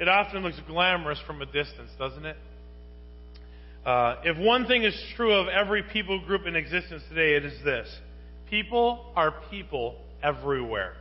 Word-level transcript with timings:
it 0.00 0.08
often 0.08 0.42
looks 0.42 0.58
glamorous 0.66 1.18
from 1.26 1.42
a 1.42 1.46
distance, 1.46 1.90
doesn't 1.98 2.24
it? 2.24 2.36
Uh, 3.84 4.16
if 4.24 4.38
one 4.38 4.66
thing 4.66 4.82
is 4.82 4.98
true 5.14 5.34
of 5.34 5.48
every 5.48 5.82
people 5.82 6.24
group 6.24 6.46
in 6.46 6.56
existence 6.56 7.02
today, 7.10 7.36
it 7.36 7.44
is 7.44 7.62
this 7.62 7.86
people 8.48 9.12
are 9.14 9.34
people 9.50 9.96
everywhere. 10.22 10.94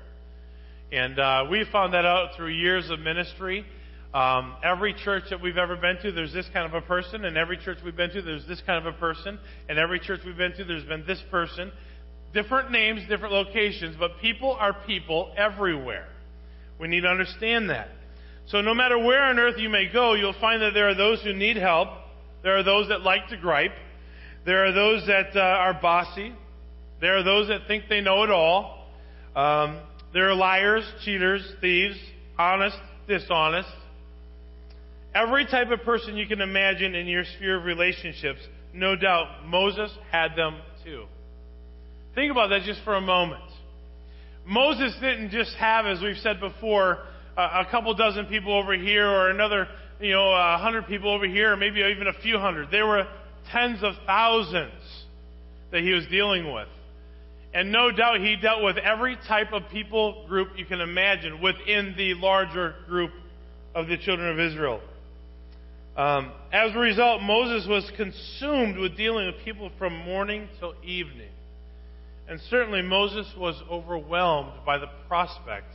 And 0.92 1.18
uh, 1.18 1.46
we 1.50 1.66
found 1.72 1.94
that 1.94 2.06
out 2.06 2.36
through 2.36 2.50
years 2.50 2.90
of 2.90 3.00
ministry. 3.00 3.66
Um, 4.14 4.56
every 4.64 4.94
church 4.94 5.24
that 5.30 5.42
we've 5.42 5.58
ever 5.58 5.76
been 5.78 5.98
to, 6.02 6.12
there's 6.12 6.34
this 6.34 6.48
kind 6.52 6.66
of 6.66 6.74
a 6.74 6.86
person, 6.86 7.26
and 7.26 7.38
every 7.38 7.58
church 7.58 7.78
we've 7.86 7.96
been 7.96 8.10
to, 8.12 8.22
there's 8.22 8.48
this 8.48 8.62
kind 8.66 8.86
of 8.86 8.94
a 8.94 8.98
person, 8.98 9.40
and 9.70 9.80
every 9.80 10.00
church 10.00 10.22
we've 10.26 10.38
been 10.38 10.54
to, 10.58 10.66
there's 10.66 10.84
been 10.84 11.06
this 11.06 11.22
person. 11.32 11.72
Different 12.34 12.72
names, 12.72 13.02
different 13.08 13.34
locations, 13.34 13.96
but 13.98 14.12
people 14.20 14.58
are 14.60 14.74
people 14.86 15.32
everywhere. 15.38 16.08
We 16.80 16.88
need 16.88 17.02
to 17.02 17.08
understand 17.08 17.70
that. 17.70 17.90
So 18.50 18.62
no 18.62 18.74
matter 18.74 18.98
where 18.98 19.22
on 19.24 19.38
earth 19.38 19.60
you 19.60 19.70
may 19.70 19.88
go, 19.92 20.16
you'll 20.16 20.40
find 20.42 20.62
that 20.64 20.74
there 20.74 20.90
are 20.90 20.96
those 20.96 21.22
who 21.22 21.34
need 21.34 21.56
help. 21.56 21.90
There 22.42 22.58
are 22.58 22.64
those 22.64 22.90
that 22.90 23.02
like 23.02 23.28
to 23.30 23.38
gripe. 23.38 23.74
There 24.46 24.66
are 24.66 24.72
those 24.72 25.06
that 25.06 25.36
uh, 25.36 25.40
are 25.40 25.80
bossy. 25.80 26.34
There 27.00 27.16
are 27.18 27.24
those 27.24 27.48
that 27.50 27.68
think 27.68 27.84
they 27.90 28.02
know 28.02 28.24
it 28.24 28.32
all. 28.32 28.88
Um, 29.36 29.80
there 30.14 30.30
are 30.30 30.36
liars, 30.36 30.84
cheaters, 31.06 31.48
thieves, 31.62 31.98
honest, 32.40 32.78
dishonest. 33.08 33.70
Every 35.14 35.46
type 35.46 35.70
of 35.70 35.84
person 35.84 36.18
you 36.18 36.26
can 36.26 36.42
imagine 36.42 36.96
in 36.96 37.06
your 37.06 37.26
sphere 37.36 37.60
of 37.60 37.66
relationships, 37.66 38.40
no 38.74 38.96
doubt 38.96 39.46
Moses 39.46 39.92
had 40.12 40.36
them 40.36 40.58
too. 40.84 41.06
Think 42.16 42.32
about 42.32 42.50
that 42.50 42.64
just 42.64 42.84
for 42.84 42.96
a 42.96 43.02
moment. 43.02 43.44
Moses 44.46 44.96
didn't 45.00 45.30
just 45.30 45.56
have, 45.58 45.86
as 45.86 46.02
we've 46.02 46.18
said 46.18 46.40
before, 46.40 47.00
a, 47.40 47.68
couple 47.70 47.94
dozen 47.94 48.26
people 48.26 48.54
over 48.54 48.74
here 48.74 49.08
or 49.08 49.30
another, 49.30 49.68
you 50.00 50.12
know, 50.12 50.32
a 50.32 50.58
hundred 50.58 50.88
people 50.88 51.12
over 51.12 51.26
here 51.26 51.54
or 51.54 51.58
maybe 51.58 51.82
even 51.82 52.08
a 52.08 52.22
few 52.22 52.38
hundred. 52.38 52.72
There 52.72 52.86
were 52.86 53.08
tens 53.52 53.84
of 53.84 53.94
thousands 54.06 55.06
that 55.72 55.82
he 55.82 55.92
was 55.92 56.06
dealing 56.08 56.52
with. 56.54 56.68
And 57.54 57.72
no 57.72 57.92
doubt 57.92 58.20
he 58.20 58.36
dealt 58.36 58.64
with 58.64 58.78
every 58.78 59.18
type 59.28 59.54
of 59.54 59.64
people 59.72 60.26
group 60.28 60.50
you 60.56 60.66
can 60.66 60.82
imagine 60.82 61.42
within 61.42 61.96
the 61.98 62.14
larger 62.16 62.76
group 62.88 63.12
of 63.74 63.88
the 63.88 63.98
children 63.98 64.30
of 64.30 64.40
Israel. 64.40 64.82
Um, 65.98 66.32
as 66.54 66.76
a 66.76 66.80
result, 66.80 67.22
Moses 67.22 67.68
was 67.68 67.92
consumed 67.98 68.78
with 68.78 68.96
dealing 68.96 69.26
with 69.26 69.44
people 69.44 69.72
from 69.78 69.96
morning 69.96 70.48
till 70.60 70.76
evening. 70.84 71.32
And 72.28 72.40
certainly 72.50 72.84
Moses 72.84 73.28
was 73.36 73.60
overwhelmed 73.70 74.64
by 74.66 74.78
the 74.78 74.88
prospect 75.08 75.74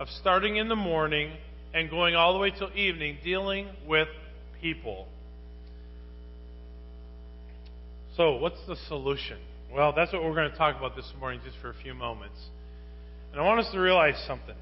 of 0.00 0.08
starting 0.08 0.56
in 0.56 0.68
the 0.68 0.76
morning 0.76 1.30
and 1.74 1.90
going 1.90 2.16
all 2.16 2.32
the 2.32 2.38
way 2.38 2.50
till 2.50 2.72
evening 2.74 3.18
dealing 3.22 3.68
with 3.86 4.08
people. 4.62 5.06
So, 8.16 8.36
what's 8.36 8.58
the 8.66 8.76
solution? 8.88 9.38
Well, 9.72 9.92
that's 9.94 10.10
what 10.12 10.24
we're 10.24 10.34
going 10.34 10.50
to 10.50 10.56
talk 10.56 10.76
about 10.76 10.96
this 10.96 11.12
morning 11.20 11.40
just 11.44 11.58
for 11.60 11.68
a 11.68 11.74
few 11.82 11.94
moments. 11.94 12.38
And 13.30 13.40
I 13.40 13.44
want 13.44 13.60
us 13.60 13.70
to 13.72 13.78
realize 13.78 14.14
something. 14.26 14.56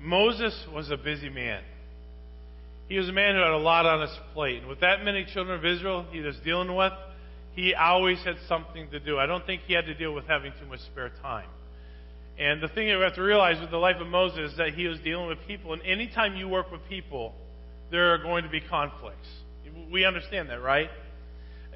Moses 0.00 0.54
was 0.74 0.90
a 0.90 0.96
busy 0.96 1.28
man. 1.28 1.62
He 2.88 2.96
was 2.96 3.08
a 3.10 3.12
man 3.12 3.34
who 3.34 3.42
had 3.42 3.50
a 3.50 3.58
lot 3.58 3.84
on 3.84 4.00
his 4.00 4.16
plate. 4.32 4.60
And 4.60 4.68
with 4.68 4.80
that 4.80 5.04
many 5.04 5.26
children 5.32 5.58
of 5.58 5.64
Israel 5.64 6.06
he 6.10 6.20
was 6.20 6.36
dealing 6.42 6.74
with, 6.74 6.92
he 7.52 7.74
always 7.74 8.18
had 8.24 8.36
something 8.48 8.90
to 8.92 8.98
do. 8.98 9.18
I 9.18 9.26
don't 9.26 9.44
think 9.44 9.62
he 9.66 9.74
had 9.74 9.84
to 9.86 9.94
deal 9.94 10.14
with 10.14 10.24
having 10.24 10.52
too 10.58 10.66
much 10.66 10.80
spare 10.80 11.12
time. 11.20 11.48
And 12.38 12.62
the 12.62 12.68
thing 12.68 12.88
that 12.88 12.96
we 12.96 13.02
have 13.02 13.16
to 13.16 13.22
realize 13.22 13.60
with 13.60 13.70
the 13.70 13.78
life 13.78 13.96
of 14.00 14.06
Moses 14.06 14.52
is 14.52 14.56
that 14.58 14.74
he 14.74 14.86
was 14.86 15.00
dealing 15.00 15.26
with 15.26 15.38
people. 15.46 15.72
And 15.72 15.82
anytime 15.82 16.36
you 16.36 16.48
work 16.48 16.70
with 16.70 16.80
people, 16.88 17.34
there 17.90 18.14
are 18.14 18.18
going 18.18 18.44
to 18.44 18.50
be 18.50 18.60
conflicts. 18.60 19.26
We 19.90 20.04
understand 20.04 20.48
that, 20.50 20.62
right? 20.62 20.88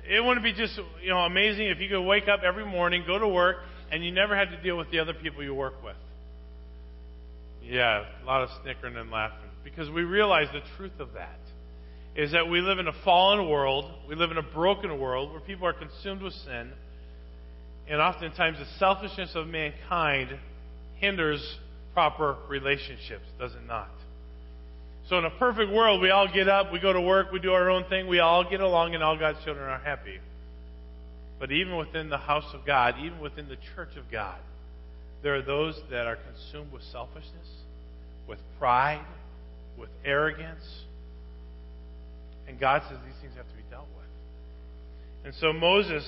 It 0.09 0.25
wouldn't 0.25 0.45
be 0.45 0.53
just 0.53 0.79
you 1.03 1.11
know 1.11 1.19
amazing 1.19 1.67
if 1.67 1.79
you 1.79 1.89
could 1.89 2.03
wake 2.03 2.29
up 2.29 2.41
every 2.43 2.67
morning, 2.67 3.05
go 3.07 3.19
to 3.19 3.29
work, 3.29 3.57
and 3.91 4.05
you 4.05 4.13
never 4.13 4.37
had 4.37 4.51
to 4.51 4.63
deal 4.63 4.77
with 4.77 4.91
the 4.91 4.99
other 5.01 5.15
people 5.15 5.43
you 5.43 5.55
work 5.55 5.83
with. 5.83 5.97
Yeah, 7.63 8.05
a 8.23 8.27
lot 8.27 8.43
of 8.43 8.51
snickering 8.63 8.97
and 8.97 9.11
laughing. 9.11 9.49
Because 9.65 9.89
we 9.91 10.03
realize 10.03 10.49
the 10.53 10.63
truth 10.77 10.99
of 10.99 11.13
that 11.15 11.39
is 12.17 12.33
that 12.33 12.49
we 12.49 12.61
live 12.61 12.79
in 12.79 12.89
a 12.89 12.93
fallen 13.05 13.49
world, 13.49 13.91
we 14.09 14.15
live 14.15 14.31
in 14.31 14.39
a 14.39 14.43
broken 14.43 15.01
world 15.01 15.31
where 15.31 15.41
people 15.41 15.67
are 15.67 15.73
consumed 15.73 16.23
with 16.23 16.35
sin, 16.35 16.73
and 17.89 18.01
oftentimes 18.01 18.59
the 18.59 18.67
selfishness 18.79 19.31
of 19.35 19.47
mankind 19.47 20.39
hinders 21.03 21.59
proper 21.93 22.37
relationships, 22.49 23.27
does 23.39 23.53
it 23.53 23.67
not? 23.67 23.91
So, 25.09 25.19
in 25.19 25.25
a 25.25 25.31
perfect 25.31 25.71
world, 25.73 26.01
we 26.01 26.11
all 26.11 26.29
get 26.33 26.49
up, 26.49 26.73
we 26.73 26.79
go 26.79 26.93
to 26.93 27.01
work, 27.01 27.33
we 27.33 27.41
do 27.41 27.53
our 27.53 27.69
own 27.69 27.85
thing, 27.91 28.07
we 28.07 28.21
all 28.21 28.49
get 28.49 28.61
along, 28.61 28.95
and 28.95 29.03
all 29.03 29.19
God's 29.19 29.43
children 29.45 29.69
are 29.69 29.81
happy. 29.81 30.21
But 31.41 31.51
even 31.51 31.77
within 31.77 32.09
the 32.09 32.19
house 32.19 32.55
of 32.55 32.65
God, 32.65 32.95
even 33.01 33.21
within 33.21 33.49
the 33.49 33.59
church 33.75 33.97
of 33.97 34.05
God, 34.11 34.39
there 35.23 35.35
are 35.35 35.43
those 35.43 35.79
that 35.91 36.07
are 36.07 36.17
consumed 36.17 36.73
with 36.73 36.83
selfishness, 36.85 37.49
with 38.29 38.39
pride, 38.59 39.05
with 39.77 39.91
arrogance. 40.05 40.65
And 42.47 42.61
God 42.61 42.83
says 42.89 42.99
these 43.05 43.21
things 43.21 43.35
have 43.37 43.49
to 43.49 43.57
be 43.57 43.63
dealt 43.71 43.89
with. 43.97 44.07
And 45.25 45.35
so 45.41 45.53
Moses, 45.53 46.05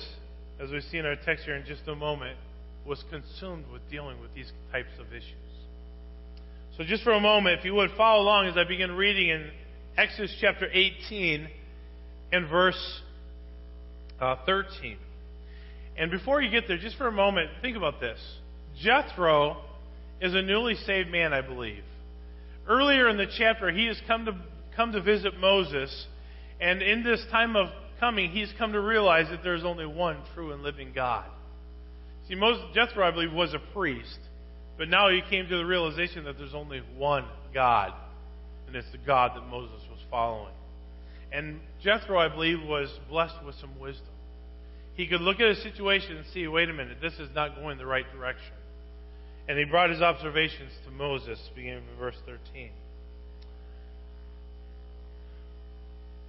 as 0.60 0.70
we 0.70 0.80
see 0.80 0.98
in 0.98 1.06
our 1.06 1.16
text 1.16 1.44
here 1.44 1.56
in 1.56 1.66
just 1.66 1.82
a 1.88 1.96
moment, 1.96 2.38
was 2.86 3.02
consumed 3.10 3.64
with 3.72 3.82
dealing 3.90 4.20
with 4.20 4.34
these 4.34 4.50
types 4.70 4.90
of 5.00 5.12
issues. 5.12 5.34
So, 6.76 6.84
just 6.84 7.02
for 7.04 7.12
a 7.12 7.20
moment, 7.20 7.58
if 7.58 7.64
you 7.64 7.74
would 7.74 7.90
follow 7.96 8.22
along 8.22 8.46
as 8.46 8.56
I 8.56 8.64
begin 8.64 8.92
reading 8.92 9.28
in 9.28 9.50
Exodus 9.96 10.36
chapter 10.40 10.68
18 10.70 11.48
and 12.32 12.48
verse 12.48 13.00
uh, 14.20 14.36
13. 14.44 14.96
And 15.96 16.10
before 16.10 16.42
you 16.42 16.50
get 16.50 16.66
there, 16.66 16.78
just 16.78 16.96
for 16.96 17.06
a 17.06 17.12
moment, 17.12 17.50
think 17.62 17.76
about 17.76 18.00
this. 18.00 18.18
Jethro 18.82 19.58
is 20.20 20.34
a 20.34 20.42
newly 20.42 20.74
saved 20.74 21.10
man, 21.10 21.32
I 21.32 21.40
believe. 21.42 21.84
Earlier 22.66 23.08
in 23.08 23.16
the 23.16 23.26
chapter, 23.38 23.70
he 23.70 23.86
has 23.86 24.00
come 24.08 24.24
to, 24.24 24.32
come 24.74 24.92
to 24.92 25.00
visit 25.00 25.38
Moses, 25.38 26.06
and 26.60 26.82
in 26.82 27.04
this 27.04 27.24
time 27.30 27.54
of 27.54 27.68
coming, 28.00 28.30
he's 28.30 28.52
come 28.58 28.72
to 28.72 28.80
realize 28.80 29.26
that 29.30 29.44
there's 29.44 29.64
only 29.64 29.86
one 29.86 30.16
true 30.34 30.52
and 30.52 30.62
living 30.62 30.92
God. 30.94 31.26
See, 32.28 32.34
Jethro, 32.74 33.06
I 33.06 33.10
believe, 33.10 33.32
was 33.32 33.52
a 33.54 33.58
priest, 33.72 34.18
but 34.78 34.88
now 34.88 35.10
he 35.10 35.20
came 35.28 35.46
to 35.48 35.56
the 35.56 35.64
realization 35.64 36.24
that 36.24 36.38
there's 36.38 36.54
only 36.54 36.82
one 36.96 37.24
God, 37.52 37.92
and 38.66 38.74
it's 38.74 38.90
the 38.92 38.98
God 38.98 39.32
that 39.36 39.46
Moses 39.46 39.80
was 39.90 40.00
following. 40.10 40.54
And 41.32 41.60
Jethro, 41.82 42.18
I 42.18 42.28
believe, 42.28 42.62
was 42.62 42.88
blessed 43.08 43.44
with 43.44 43.56
some 43.56 43.78
wisdom. 43.78 44.06
He 44.94 45.06
could 45.06 45.20
look 45.20 45.40
at 45.40 45.48
a 45.48 45.56
situation 45.56 46.16
and 46.16 46.26
see, 46.32 46.46
wait 46.46 46.70
a 46.70 46.72
minute, 46.72 46.98
this 47.02 47.14
is 47.14 47.28
not 47.34 47.56
going 47.56 47.78
the 47.78 47.86
right 47.86 48.10
direction. 48.12 48.54
And 49.48 49.58
he 49.58 49.64
brought 49.64 49.90
his 49.90 50.00
observations 50.00 50.72
to 50.86 50.90
Moses, 50.92 51.38
beginning 51.54 51.82
in 51.92 51.98
verse 51.98 52.16
13. 52.24 52.70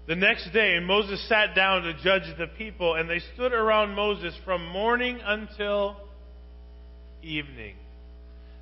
The 0.07 0.15
next 0.15 0.51
day, 0.53 0.77
Moses 0.79 1.27
sat 1.27 1.55
down 1.55 1.81
to 1.81 1.93
judge 2.03 2.37
the 2.37 2.45
people, 2.45 2.93
and 2.93 3.09
they 3.09 3.19
stood 3.33 3.53
around 3.53 3.95
Moses 3.95 4.35
from 4.45 4.67
morning 4.67 5.19
until 5.23 5.97
evening. 7.23 7.75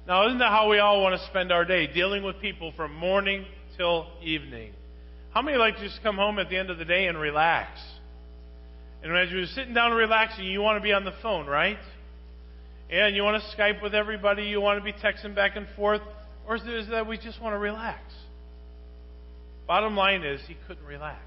Now, 0.08 0.28
isn't 0.28 0.40
that 0.40 0.50
how 0.50 0.70
we 0.70 0.80
all 0.80 1.02
want 1.02 1.20
to 1.20 1.28
spend 1.28 1.52
our 1.52 1.66
day? 1.66 1.88
Dealing 1.88 2.24
with 2.24 2.40
people 2.40 2.72
from 2.78 2.94
morning 2.94 3.46
till 3.76 4.08
evening. 4.22 4.72
How 5.34 5.42
many 5.42 5.58
like 5.58 5.76
to 5.76 5.84
just 5.84 6.02
come 6.02 6.16
home 6.16 6.40
at 6.40 6.50
the 6.50 6.58
end 6.58 6.70
of 6.70 6.78
the 6.78 6.86
day 6.86 7.08
and 7.08 7.18
relax? 7.18 7.78
And 9.04 9.16
as 9.18 9.30
you're 9.30 9.46
sitting 9.48 9.74
down 9.74 9.88
and 9.88 9.98
relaxing, 9.98 10.46
you 10.46 10.62
want 10.62 10.78
to 10.78 10.84
be 10.84 10.94
on 10.94 11.04
the 11.04 11.14
phone, 11.22 11.46
right? 11.46 11.80
And 12.90 13.18
you 13.18 13.24
want 13.24 13.44
to 13.44 13.58
Skype 13.58 13.82
with 13.82 13.94
everybody, 13.94 14.44
you 14.44 14.62
want 14.62 14.80
to 14.80 14.84
be 14.84 14.94
texting 14.94 15.36
back 15.36 15.58
and 15.58 15.68
forth, 15.76 16.02
or 16.48 16.56
is 16.56 16.62
it 16.66 16.92
that 16.92 17.06
we 17.06 17.18
just 17.18 17.42
want 17.42 17.54
to 17.54 17.58
relax? 17.58 18.02
Bottom 19.68 19.96
line 19.96 20.24
is, 20.24 20.42
he 20.48 20.58
couldn't 20.68 20.86
relax. 20.86 21.20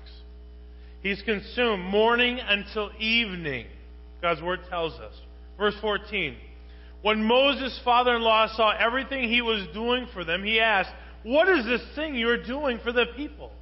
He's 1.02 1.22
consumed 1.22 1.84
morning 1.84 2.38
until 2.40 2.90
evening, 2.98 3.66
God's 4.20 4.42
word 4.42 4.60
tells 4.68 4.94
us. 4.94 5.14
Verse 5.56 5.74
14. 5.80 6.36
When 7.02 7.22
Moses' 7.22 7.80
father 7.84 8.16
in 8.16 8.22
law 8.22 8.48
saw 8.56 8.76
everything 8.76 9.28
he 9.28 9.42
was 9.42 9.66
doing 9.72 10.06
for 10.12 10.24
them, 10.24 10.42
he 10.42 10.58
asked, 10.60 10.90
What 11.22 11.48
is 11.48 11.64
this 11.64 11.82
thing 11.94 12.14
you're 12.16 12.42
doing 12.42 12.80
for 12.82 12.92
the 12.92 13.06
people? 13.16 13.52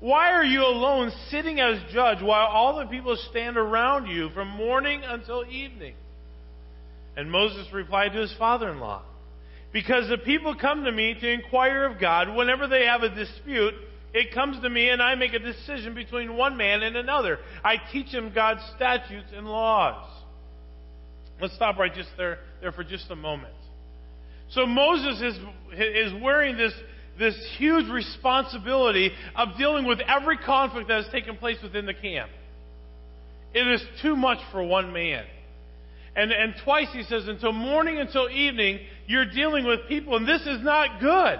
Why 0.00 0.30
are 0.30 0.44
you 0.44 0.62
alone 0.62 1.10
sitting 1.28 1.58
as 1.58 1.82
judge 1.92 2.22
while 2.22 2.46
all 2.46 2.78
the 2.78 2.86
people 2.86 3.16
stand 3.30 3.56
around 3.56 4.06
you 4.06 4.30
from 4.30 4.48
morning 4.48 5.02
until 5.04 5.44
evening? 5.44 5.94
And 7.16 7.30
Moses 7.30 7.66
replied 7.72 8.12
to 8.12 8.20
his 8.20 8.34
father 8.38 8.70
in 8.70 8.78
law, 8.78 9.02
Because 9.72 10.08
the 10.08 10.18
people 10.18 10.54
come 10.54 10.84
to 10.84 10.92
me 10.92 11.16
to 11.20 11.28
inquire 11.28 11.84
of 11.84 12.00
God 12.00 12.32
whenever 12.32 12.68
they 12.68 12.86
have 12.86 13.02
a 13.02 13.12
dispute 13.12 13.74
it 14.14 14.34
comes 14.34 14.60
to 14.62 14.70
me 14.70 14.88
and 14.88 15.02
I 15.02 15.14
make 15.14 15.34
a 15.34 15.38
decision 15.38 15.94
between 15.94 16.36
one 16.36 16.56
man 16.56 16.82
and 16.82 16.96
another. 16.96 17.38
I 17.62 17.76
teach 17.92 18.08
him 18.08 18.32
God's 18.34 18.62
statutes 18.76 19.28
and 19.34 19.46
laws. 19.46 20.10
Let's 21.40 21.54
stop 21.54 21.78
right 21.78 21.94
just 21.94 22.10
there, 22.16 22.38
there 22.60 22.72
for 22.72 22.84
just 22.84 23.10
a 23.10 23.16
moment. 23.16 23.54
So 24.50 24.66
Moses 24.66 25.20
is, 25.20 25.38
is 25.78 26.22
wearing 26.22 26.56
this, 26.56 26.72
this 27.18 27.36
huge 27.58 27.88
responsibility 27.90 29.12
of 29.36 29.48
dealing 29.58 29.86
with 29.86 30.00
every 30.00 30.38
conflict 30.38 30.88
that 30.88 31.04
has 31.04 31.12
taken 31.12 31.36
place 31.36 31.58
within 31.62 31.86
the 31.86 31.94
camp. 31.94 32.30
It 33.54 33.66
is 33.66 33.82
too 34.02 34.16
much 34.16 34.38
for 34.52 34.62
one 34.62 34.92
man. 34.92 35.24
And, 36.16 36.32
and 36.32 36.54
twice 36.64 36.88
he 36.92 37.02
says, 37.04 37.28
until 37.28 37.52
morning, 37.52 37.98
until 37.98 38.28
evening, 38.28 38.80
you're 39.06 39.30
dealing 39.30 39.64
with 39.64 39.80
people, 39.88 40.16
and 40.16 40.26
this 40.26 40.42
is 40.42 40.62
not 40.62 41.00
good. 41.00 41.38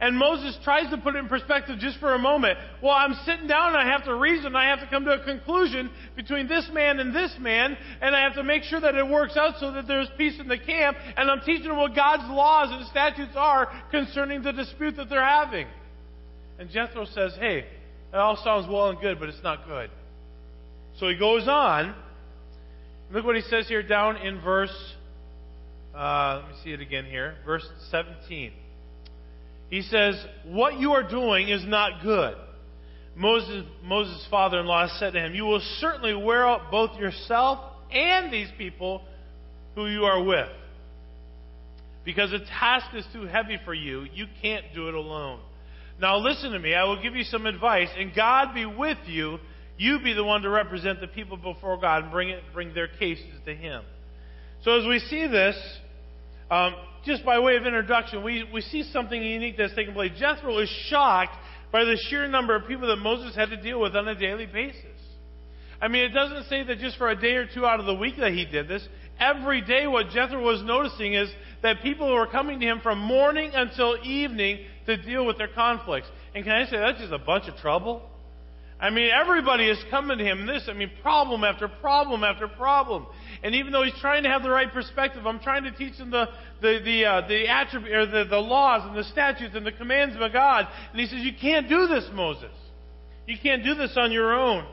And 0.00 0.16
Moses 0.16 0.56
tries 0.62 0.88
to 0.90 0.98
put 0.98 1.16
it 1.16 1.18
in 1.18 1.28
perspective 1.28 1.78
just 1.80 1.98
for 1.98 2.14
a 2.14 2.18
moment. 2.18 2.56
Well, 2.80 2.92
I'm 2.92 3.14
sitting 3.24 3.48
down 3.48 3.74
and 3.74 3.78
I 3.78 3.90
have 3.90 4.04
to 4.04 4.14
reason. 4.14 4.54
I 4.54 4.68
have 4.68 4.78
to 4.80 4.86
come 4.86 5.04
to 5.04 5.10
a 5.10 5.24
conclusion 5.24 5.90
between 6.14 6.46
this 6.46 6.70
man 6.72 7.00
and 7.00 7.14
this 7.14 7.34
man. 7.40 7.76
And 8.00 8.14
I 8.14 8.22
have 8.22 8.34
to 8.34 8.44
make 8.44 8.62
sure 8.62 8.80
that 8.80 8.94
it 8.94 9.08
works 9.08 9.36
out 9.36 9.54
so 9.58 9.72
that 9.72 9.88
there's 9.88 10.08
peace 10.16 10.38
in 10.38 10.46
the 10.46 10.58
camp. 10.58 10.96
And 11.16 11.28
I'm 11.28 11.40
teaching 11.40 11.66
them 11.68 11.78
what 11.78 11.96
God's 11.96 12.30
laws 12.30 12.68
and 12.70 12.86
statutes 12.86 13.32
are 13.34 13.68
concerning 13.90 14.42
the 14.42 14.52
dispute 14.52 14.96
that 14.96 15.10
they're 15.10 15.24
having. 15.24 15.66
And 16.60 16.70
Jethro 16.70 17.04
says, 17.06 17.34
hey, 17.40 17.66
it 18.12 18.16
all 18.16 18.36
sounds 18.44 18.68
well 18.68 18.90
and 18.90 19.00
good, 19.00 19.18
but 19.18 19.28
it's 19.28 19.42
not 19.42 19.66
good. 19.66 19.90
So 21.00 21.08
he 21.08 21.18
goes 21.18 21.48
on. 21.48 21.94
Look 23.10 23.24
what 23.24 23.36
he 23.36 23.42
says 23.42 23.66
here 23.66 23.82
down 23.82 24.18
in 24.18 24.40
verse, 24.42 24.94
uh, 25.94 26.42
let 26.42 26.50
me 26.50 26.56
see 26.62 26.72
it 26.72 26.80
again 26.80 27.06
here, 27.06 27.36
verse 27.44 27.66
17. 27.90 28.52
He 29.70 29.82
says, 29.82 30.14
What 30.44 30.78
you 30.78 30.92
are 30.92 31.08
doing 31.08 31.48
is 31.48 31.64
not 31.66 32.02
good. 32.02 32.36
Moses, 33.16 33.64
Moses' 33.82 34.26
father 34.30 34.60
in 34.60 34.66
law 34.66 34.86
said 34.98 35.12
to 35.12 35.20
him, 35.20 35.34
You 35.34 35.44
will 35.44 35.62
certainly 35.78 36.14
wear 36.14 36.46
out 36.46 36.70
both 36.70 36.98
yourself 36.98 37.58
and 37.90 38.32
these 38.32 38.48
people 38.56 39.02
who 39.74 39.86
you 39.86 40.04
are 40.04 40.22
with. 40.22 40.48
Because 42.04 42.30
the 42.30 42.38
task 42.38 42.86
is 42.94 43.04
too 43.12 43.26
heavy 43.26 43.58
for 43.64 43.74
you. 43.74 44.06
You 44.14 44.26
can't 44.40 44.64
do 44.74 44.88
it 44.88 44.94
alone. 44.94 45.40
Now 46.00 46.18
listen 46.18 46.52
to 46.52 46.58
me. 46.58 46.74
I 46.74 46.84
will 46.84 47.02
give 47.02 47.16
you 47.16 47.24
some 47.24 47.44
advice, 47.44 47.88
and 47.98 48.14
God 48.14 48.54
be 48.54 48.64
with 48.64 48.98
you. 49.06 49.38
You 49.76 49.98
be 50.02 50.12
the 50.12 50.24
one 50.24 50.42
to 50.42 50.48
represent 50.48 51.00
the 51.00 51.08
people 51.08 51.36
before 51.36 51.78
God 51.80 52.04
and 52.04 52.12
bring, 52.12 52.30
it, 52.30 52.42
bring 52.54 52.72
their 52.72 52.88
cases 52.88 53.26
to 53.46 53.54
Him. 53.54 53.82
So 54.62 54.78
as 54.80 54.86
we 54.86 55.00
see 55.00 55.26
this, 55.26 55.56
um, 56.50 56.74
just 57.08 57.24
by 57.24 57.40
way 57.40 57.56
of 57.56 57.66
introduction, 57.66 58.22
we, 58.22 58.44
we 58.52 58.60
see 58.60 58.84
something 58.92 59.20
unique 59.20 59.56
that's 59.56 59.74
taking 59.74 59.94
place. 59.94 60.12
Jethro 60.18 60.58
is 60.58 60.68
shocked 60.88 61.34
by 61.72 61.84
the 61.84 61.96
sheer 62.08 62.28
number 62.28 62.54
of 62.54 62.68
people 62.68 62.86
that 62.88 62.96
Moses 62.96 63.34
had 63.34 63.48
to 63.48 63.60
deal 63.60 63.80
with 63.80 63.96
on 63.96 64.06
a 64.06 64.14
daily 64.14 64.46
basis. 64.46 64.84
I 65.80 65.88
mean, 65.88 66.04
it 66.04 66.10
doesn't 66.10 66.44
say 66.48 66.64
that 66.64 66.78
just 66.78 66.98
for 66.98 67.08
a 67.08 67.18
day 67.18 67.34
or 67.36 67.46
two 67.46 67.64
out 67.64 67.80
of 67.80 67.86
the 67.86 67.94
week 67.94 68.16
that 68.18 68.32
he 68.32 68.44
did 68.44 68.68
this. 68.68 68.86
Every 69.18 69.62
day, 69.62 69.86
what 69.86 70.10
Jethro 70.10 70.40
was 70.40 70.62
noticing 70.62 71.14
is 71.14 71.30
that 71.62 71.82
people 71.82 72.12
were 72.12 72.26
coming 72.26 72.60
to 72.60 72.66
him 72.66 72.80
from 72.82 72.98
morning 72.98 73.52
until 73.54 73.96
evening 74.04 74.66
to 74.86 74.96
deal 74.96 75.24
with 75.26 75.38
their 75.38 75.48
conflicts. 75.48 76.08
And 76.34 76.44
can 76.44 76.52
I 76.52 76.66
say 76.66 76.76
that's 76.76 77.00
just 77.00 77.12
a 77.12 77.18
bunch 77.18 77.48
of 77.48 77.56
trouble? 77.56 78.02
I 78.80 78.90
mean, 78.90 79.10
everybody 79.10 79.68
is 79.68 79.78
coming 79.90 80.18
to 80.18 80.24
him. 80.24 80.46
This, 80.46 80.68
I 80.68 80.72
mean, 80.72 80.90
problem 81.02 81.42
after 81.42 81.66
problem 81.66 82.22
after 82.22 82.46
problem. 82.46 83.06
And 83.42 83.54
even 83.56 83.72
though 83.72 83.82
he's 83.82 83.98
trying 84.00 84.22
to 84.22 84.28
have 84.28 84.44
the 84.44 84.50
right 84.50 84.72
perspective, 84.72 85.26
I'm 85.26 85.40
trying 85.40 85.64
to 85.64 85.72
teach 85.72 85.94
him 85.94 86.10
the 86.10 86.26
the 86.60 86.78
the 86.84 87.04
uh, 87.04 87.28
the 87.28 87.48
attribute 87.48 87.92
or 87.92 88.06
the, 88.06 88.24
the 88.30 88.38
laws 88.38 88.82
and 88.84 88.96
the 88.96 89.04
statutes 89.04 89.54
and 89.56 89.66
the 89.66 89.72
commands 89.72 90.14
of 90.14 90.32
God. 90.32 90.68
And 90.92 91.00
he 91.00 91.06
says, 91.06 91.18
"You 91.20 91.32
can't 91.40 91.68
do 91.68 91.88
this, 91.88 92.08
Moses. 92.12 92.52
You 93.26 93.36
can't 93.42 93.64
do 93.64 93.74
this 93.74 93.96
on 93.96 94.12
your 94.12 94.32
own." 94.32 94.64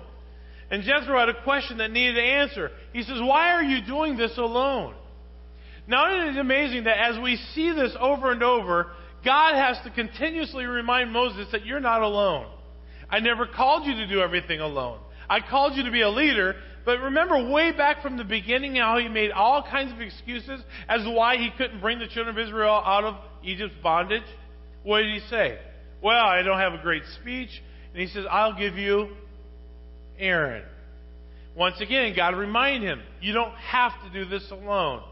And 0.69 0.83
Jethro 0.83 1.17
had 1.17 1.29
a 1.29 1.43
question 1.43 1.79
that 1.79 1.91
needed 1.91 2.17
an 2.17 2.23
answer. 2.23 2.71
He 2.93 3.01
says, 3.01 3.19
"Why 3.19 3.51
are 3.51 3.63
you 3.63 3.83
doing 3.85 4.17
this 4.17 4.37
alone?" 4.37 4.93
Now, 5.87 6.13
isn't 6.15 6.37
it 6.37 6.39
amazing 6.39 6.83
that 6.83 6.97
as 6.99 7.19
we 7.19 7.37
see 7.53 7.71
this 7.71 7.95
over 7.99 8.31
and 8.31 8.43
over, 8.43 8.91
God 9.23 9.55
has 9.55 9.77
to 9.83 9.89
continuously 9.89 10.65
remind 10.65 11.11
Moses 11.11 11.47
that 11.51 11.65
you're 11.65 11.79
not 11.79 12.03
alone. 12.03 12.47
I 13.15 13.21
never 13.21 13.47
called 13.47 13.85
you 13.85 13.93
to 13.93 14.07
do 14.07 14.19
everything 14.19 14.59
alone. 14.59 14.99
I 15.29 15.39
called 15.39 15.77
you 15.77 15.83
to 15.85 15.91
be 15.91 16.01
a 16.01 16.09
leader, 16.09 16.57
but 16.83 16.99
remember 16.99 17.49
way 17.49 17.71
back 17.71 18.01
from 18.01 18.17
the 18.17 18.25
beginning 18.25 18.75
how 18.75 18.97
he 18.97 19.07
made 19.07 19.31
all 19.31 19.63
kinds 19.63 19.93
of 19.93 20.01
excuses 20.01 20.59
as 20.89 21.01
to 21.03 21.11
why 21.11 21.37
he 21.37 21.49
couldn't 21.57 21.79
bring 21.79 21.99
the 21.99 22.07
children 22.07 22.37
of 22.37 22.45
Israel 22.45 22.73
out 22.73 23.05
of 23.05 23.15
Egypt's 23.41 23.77
bondage? 23.81 24.25
What 24.83 24.99
did 24.99 25.13
he 25.13 25.21
say? 25.29 25.57
Well, 26.01 26.25
I 26.25 26.41
don't 26.41 26.59
have 26.59 26.73
a 26.73 26.81
great 26.81 27.03
speech. 27.21 27.61
And 27.93 28.01
he 28.01 28.07
says, 28.09 28.25
I'll 28.29 28.57
give 28.57 28.75
you 28.75 29.15
Aaron. 30.19 30.65
Once 31.55 31.79
again, 31.79 32.13
God 32.17 32.35
remind 32.35 32.83
him, 32.83 33.01
you 33.21 33.31
don't 33.31 33.55
have 33.55 33.93
to 34.03 34.11
do 34.11 34.29
this 34.29 34.51
alone. 34.51 35.03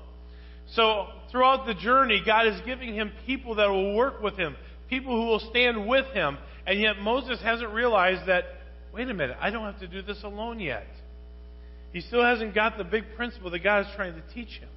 So 0.71 1.07
throughout 1.31 1.65
the 1.65 1.73
journey, 1.73 2.21
God 2.25 2.47
is 2.47 2.59
giving 2.65 2.93
him 2.93 3.13
people 3.25 3.55
that 3.55 3.69
will 3.69 3.95
work 3.95 4.21
with 4.21 4.35
him, 4.35 4.57
people 4.89 5.15
who 5.15 5.27
will 5.27 5.39
stand 5.51 5.87
with 5.87 6.07
him. 6.07 6.37
And 6.65 6.79
yet 6.79 6.99
Moses 6.99 7.39
hasn't 7.41 7.71
realized 7.71 8.27
that, 8.27 8.43
wait 8.93 9.09
a 9.09 9.13
minute, 9.13 9.37
I 9.39 9.49
don't 9.49 9.63
have 9.63 9.79
to 9.79 9.87
do 9.87 10.01
this 10.01 10.23
alone 10.23 10.59
yet. 10.59 10.87
He 11.91 12.01
still 12.01 12.23
hasn't 12.23 12.55
got 12.55 12.77
the 12.77 12.83
big 12.83 13.03
principle 13.15 13.51
that 13.51 13.63
God 13.63 13.81
is 13.81 13.87
trying 13.95 14.13
to 14.13 14.23
teach 14.33 14.57
him. 14.59 14.69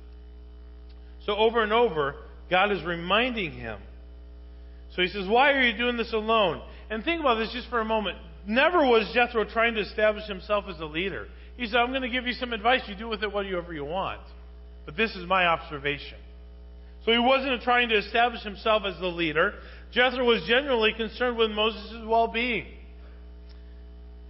So 1.24 1.34
over 1.34 1.62
and 1.62 1.72
over, 1.72 2.14
God 2.50 2.72
is 2.72 2.82
reminding 2.84 3.52
him. 3.52 3.78
So 4.94 5.02
he 5.02 5.08
says, 5.08 5.26
Why 5.28 5.52
are 5.52 5.62
you 5.62 5.76
doing 5.76 5.96
this 5.96 6.12
alone? 6.12 6.62
And 6.90 7.04
think 7.04 7.20
about 7.20 7.36
this 7.36 7.52
just 7.52 7.68
for 7.68 7.80
a 7.80 7.84
moment. 7.84 8.18
Never 8.46 8.78
was 8.78 9.10
Jethro 9.12 9.44
trying 9.44 9.74
to 9.74 9.80
establish 9.80 10.26
himself 10.26 10.66
as 10.68 10.78
a 10.78 10.84
leader. 10.84 11.26
He 11.56 11.66
said, 11.66 11.76
I'm 11.76 11.90
going 11.90 12.02
to 12.02 12.08
give 12.08 12.26
you 12.26 12.34
some 12.34 12.52
advice. 12.52 12.82
You 12.86 12.94
do 12.94 13.08
with 13.08 13.22
it 13.22 13.32
whatever 13.32 13.72
you 13.72 13.84
want. 13.84 14.20
But 14.84 14.96
this 14.96 15.10
is 15.16 15.26
my 15.26 15.46
observation. 15.46 16.18
So 17.04 17.12
he 17.12 17.18
wasn't 17.18 17.60
trying 17.62 17.88
to 17.88 17.96
establish 17.98 18.42
himself 18.42 18.82
as 18.86 18.98
the 19.00 19.06
leader. 19.06 19.54
Jethro 19.96 20.26
was 20.26 20.42
genuinely 20.46 20.92
concerned 20.92 21.38
with 21.38 21.50
Moses' 21.52 22.04
well 22.04 22.28
being. 22.28 22.66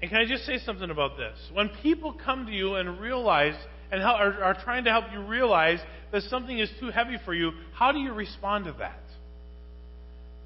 And 0.00 0.08
can 0.08 0.20
I 0.20 0.24
just 0.24 0.46
say 0.46 0.58
something 0.64 0.90
about 0.90 1.16
this? 1.16 1.36
When 1.52 1.70
people 1.82 2.14
come 2.24 2.46
to 2.46 2.52
you 2.52 2.76
and 2.76 3.00
realize 3.00 3.56
and 3.90 4.00
are, 4.00 4.44
are 4.44 4.56
trying 4.62 4.84
to 4.84 4.90
help 4.90 5.06
you 5.12 5.20
realize 5.22 5.80
that 6.12 6.22
something 6.22 6.56
is 6.56 6.70
too 6.78 6.90
heavy 6.90 7.16
for 7.24 7.34
you, 7.34 7.50
how 7.74 7.90
do 7.90 7.98
you 7.98 8.12
respond 8.12 8.66
to 8.66 8.76
that? 8.78 9.00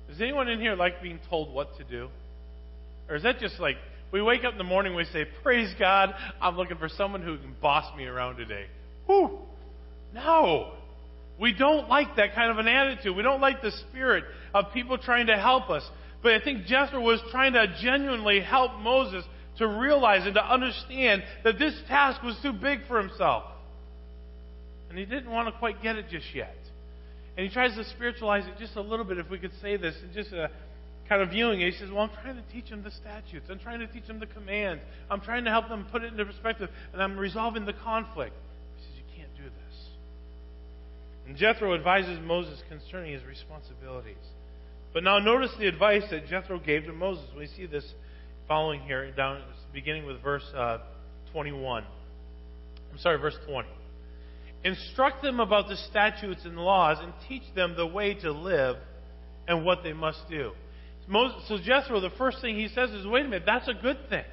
Does 0.08 0.22
anyone 0.22 0.48
in 0.48 0.58
here 0.58 0.74
like 0.74 1.02
being 1.02 1.20
told 1.28 1.52
what 1.52 1.76
to 1.76 1.84
do? 1.84 2.08
Or 3.06 3.16
is 3.16 3.22
that 3.24 3.40
just 3.40 3.60
like 3.60 3.76
we 4.12 4.22
wake 4.22 4.44
up 4.44 4.52
in 4.52 4.58
the 4.58 4.64
morning 4.64 4.94
we 4.94 5.04
say, 5.04 5.26
Praise 5.42 5.74
God, 5.78 6.14
I'm 6.40 6.56
looking 6.56 6.78
for 6.78 6.88
someone 6.88 7.20
who 7.20 7.36
can 7.36 7.54
boss 7.60 7.94
me 7.94 8.06
around 8.06 8.36
today? 8.36 8.64
Whew. 9.04 9.40
No. 10.14 10.72
We 11.38 11.52
don't 11.52 11.90
like 11.90 12.16
that 12.16 12.34
kind 12.34 12.50
of 12.50 12.56
an 12.56 12.68
attitude. 12.68 13.14
We 13.14 13.22
don't 13.22 13.42
like 13.42 13.60
the 13.60 13.72
spirit 13.88 14.24
of 14.54 14.72
people 14.72 14.98
trying 14.98 15.26
to 15.26 15.36
help 15.36 15.70
us. 15.70 15.88
But 16.22 16.32
I 16.32 16.40
think 16.40 16.66
Jethro 16.66 17.00
was 17.00 17.20
trying 17.30 17.54
to 17.54 17.66
genuinely 17.80 18.40
help 18.40 18.78
Moses 18.80 19.24
to 19.58 19.66
realize 19.66 20.26
and 20.26 20.34
to 20.34 20.44
understand 20.44 21.22
that 21.44 21.58
this 21.58 21.74
task 21.88 22.22
was 22.22 22.36
too 22.42 22.52
big 22.52 22.80
for 22.86 23.00
himself. 23.00 23.44
And 24.88 24.98
he 24.98 25.04
didn't 25.04 25.30
want 25.30 25.52
to 25.52 25.58
quite 25.58 25.82
get 25.82 25.96
it 25.96 26.06
just 26.10 26.34
yet. 26.34 26.56
And 27.36 27.46
he 27.46 27.52
tries 27.52 27.74
to 27.76 27.84
spiritualize 27.84 28.46
it 28.46 28.58
just 28.58 28.76
a 28.76 28.80
little 28.80 29.04
bit, 29.04 29.18
if 29.18 29.30
we 29.30 29.38
could 29.38 29.52
say 29.62 29.76
this, 29.76 29.94
and 30.02 30.12
just 30.12 30.32
a 30.32 30.50
kind 31.08 31.22
of 31.22 31.30
viewing 31.30 31.60
it. 31.60 31.72
He 31.72 31.78
says, 31.78 31.90
Well, 31.90 32.02
I'm 32.02 32.10
trying 32.22 32.36
to 32.36 32.52
teach 32.52 32.66
him 32.70 32.82
the 32.82 32.90
statutes. 32.90 33.46
I'm 33.50 33.58
trying 33.58 33.80
to 33.80 33.86
teach 33.86 34.04
him 34.04 34.20
the 34.20 34.26
commands. 34.26 34.82
I'm 35.10 35.20
trying 35.20 35.44
to 35.44 35.50
help 35.50 35.68
them 35.68 35.86
put 35.90 36.02
it 36.02 36.12
into 36.12 36.24
perspective, 36.24 36.70
and 36.92 37.02
I'm 37.02 37.16
resolving 37.18 37.66
the 37.66 37.72
conflict. 37.72 38.34
He 38.76 38.82
says, 38.82 38.94
You 38.96 39.16
can't 39.16 39.36
do 39.36 39.44
this. 39.44 39.88
And 41.26 41.36
Jethro 41.36 41.74
advises 41.74 42.18
Moses 42.24 42.60
concerning 42.68 43.12
his 43.12 43.24
responsibilities. 43.24 44.16
But 44.92 45.04
now 45.04 45.18
notice 45.18 45.50
the 45.58 45.68
advice 45.68 46.02
that 46.10 46.26
Jethro 46.26 46.58
gave 46.58 46.84
to 46.84 46.92
Moses. 46.92 47.24
We 47.36 47.46
see 47.46 47.66
this 47.66 47.84
following 48.48 48.80
here, 48.80 49.12
down 49.12 49.42
beginning 49.72 50.06
with 50.06 50.20
verse 50.22 50.44
uh, 50.56 50.78
21. 51.32 51.84
I'm 52.92 52.98
sorry, 52.98 53.18
verse 53.18 53.36
20. 53.46 53.68
Instruct 54.64 55.22
them 55.22 55.40
about 55.40 55.68
the 55.68 55.76
statutes 55.76 56.40
and 56.44 56.56
laws 56.56 56.98
and 57.00 57.12
teach 57.28 57.42
them 57.54 57.74
the 57.76 57.86
way 57.86 58.14
to 58.14 58.32
live 58.32 58.76
and 59.46 59.64
what 59.64 59.82
they 59.82 59.92
must 59.92 60.18
do. 60.28 60.52
So 61.48 61.58
Jethro, 61.64 62.00
the 62.00 62.10
first 62.18 62.40
thing 62.40 62.56
he 62.56 62.68
says 62.68 62.90
is, 62.90 63.06
wait 63.06 63.24
a 63.24 63.28
minute, 63.28 63.44
that's 63.46 63.68
a 63.68 63.74
good 63.74 63.98
thing. 64.08 64.24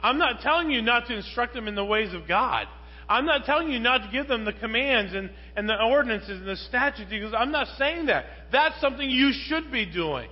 I'm 0.00 0.18
not 0.18 0.40
telling 0.40 0.70
you 0.70 0.82
not 0.82 1.06
to 1.06 1.16
instruct 1.16 1.54
them 1.54 1.68
in 1.68 1.74
the 1.74 1.84
ways 1.84 2.14
of 2.14 2.26
God. 2.28 2.66
I'm 3.08 3.24
not 3.24 3.44
telling 3.46 3.70
you 3.70 3.78
not 3.78 3.98
to 4.02 4.08
give 4.12 4.28
them 4.28 4.44
the 4.44 4.52
commands 4.52 5.14
and, 5.14 5.30
and 5.56 5.68
the 5.68 5.82
ordinances 5.82 6.40
and 6.40 6.46
the 6.46 6.56
statutes 6.56 7.10
because 7.10 7.32
I'm 7.36 7.50
not 7.50 7.66
saying 7.78 8.06
that. 8.06 8.26
That's 8.52 8.78
something 8.80 9.08
you 9.08 9.32
should 9.32 9.72
be 9.72 9.86
doing. 9.86 10.28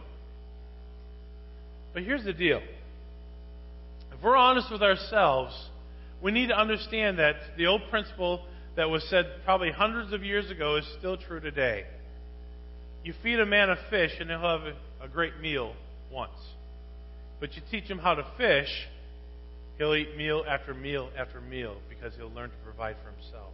But 1.95 2.03
here's 2.03 2.25
the 2.25 2.35
deal 2.35 2.61
if 4.13 4.23
we're 4.23 4.37
honest 4.37 4.71
with 4.71 4.83
ourselves, 4.83 5.55
we 6.23 6.33
need 6.33 6.49
to 6.49 6.59
understand 6.59 7.19
that 7.19 7.37
the 7.57 7.67
old 7.67 7.83
principle 7.91 8.45
that 8.77 8.91
was 8.91 9.03
said 9.09 9.25
probably 9.45 9.71
hundreds 9.71 10.13
of 10.13 10.23
years 10.23 10.51
ago 10.51 10.77
is 10.77 10.85
still 10.99 11.17
true 11.17 11.41
today. 11.41 11.85
You 13.05 13.15
feed 13.23 13.41
a 13.41 13.47
man 13.47 13.71
a 13.71 13.77
fish 13.89 14.13
and 14.21 14.29
he'll 14.29 14.41
have 14.41 14.75
a 15.03 15.09
great 15.09 15.39
meal 15.41 15.75
once. 16.13 16.37
But 17.41 17.55
you 17.55 17.63
teach 17.71 17.85
him 17.85 17.99
how 17.99 18.15
to 18.15 18.27
fish, 18.37 18.69
he'll 19.79 19.95
eat 19.95 20.17
meal 20.17 20.45
after 20.49 20.75
meal 20.75 21.11
after 21.17 21.41
meal 21.41 21.77
because 21.89 22.13
he'll 22.17 22.31
learn 22.31 22.51
to 22.51 22.57
provide 22.65 22.97
for 23.05 23.11
himself. 23.11 23.53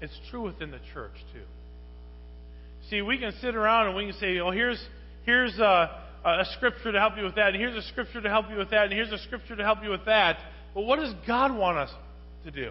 It's 0.00 0.18
true 0.30 0.42
within 0.42 0.70
the 0.70 0.80
church, 0.92 1.14
too. 1.32 1.44
See, 2.90 3.02
we 3.02 3.18
can 3.18 3.32
sit 3.40 3.54
around 3.54 3.88
and 3.88 3.96
we 3.96 4.06
can 4.06 4.18
say, 4.18 4.38
oh, 4.40 4.50
here's, 4.50 4.82
here's 5.24 5.58
uh, 5.58 5.88
a, 6.24 6.28
a 6.28 6.44
scripture 6.56 6.92
to 6.92 6.98
help 6.98 7.16
you 7.16 7.24
with 7.24 7.36
that, 7.36 7.48
and 7.48 7.56
here's 7.56 7.76
a 7.76 7.86
scripture 7.88 8.20
to 8.20 8.28
help 8.28 8.50
you 8.50 8.56
with 8.56 8.70
that, 8.70 8.84
and 8.84 8.92
here's 8.92 9.12
a 9.12 9.18
scripture 9.18 9.56
to 9.56 9.62
help 9.62 9.82
you 9.82 9.90
with 9.90 10.04
that. 10.06 10.38
But 10.74 10.82
what 10.82 10.98
does 10.98 11.14
God 11.26 11.56
want 11.56 11.78
us 11.78 11.90
to 12.44 12.50
do? 12.50 12.70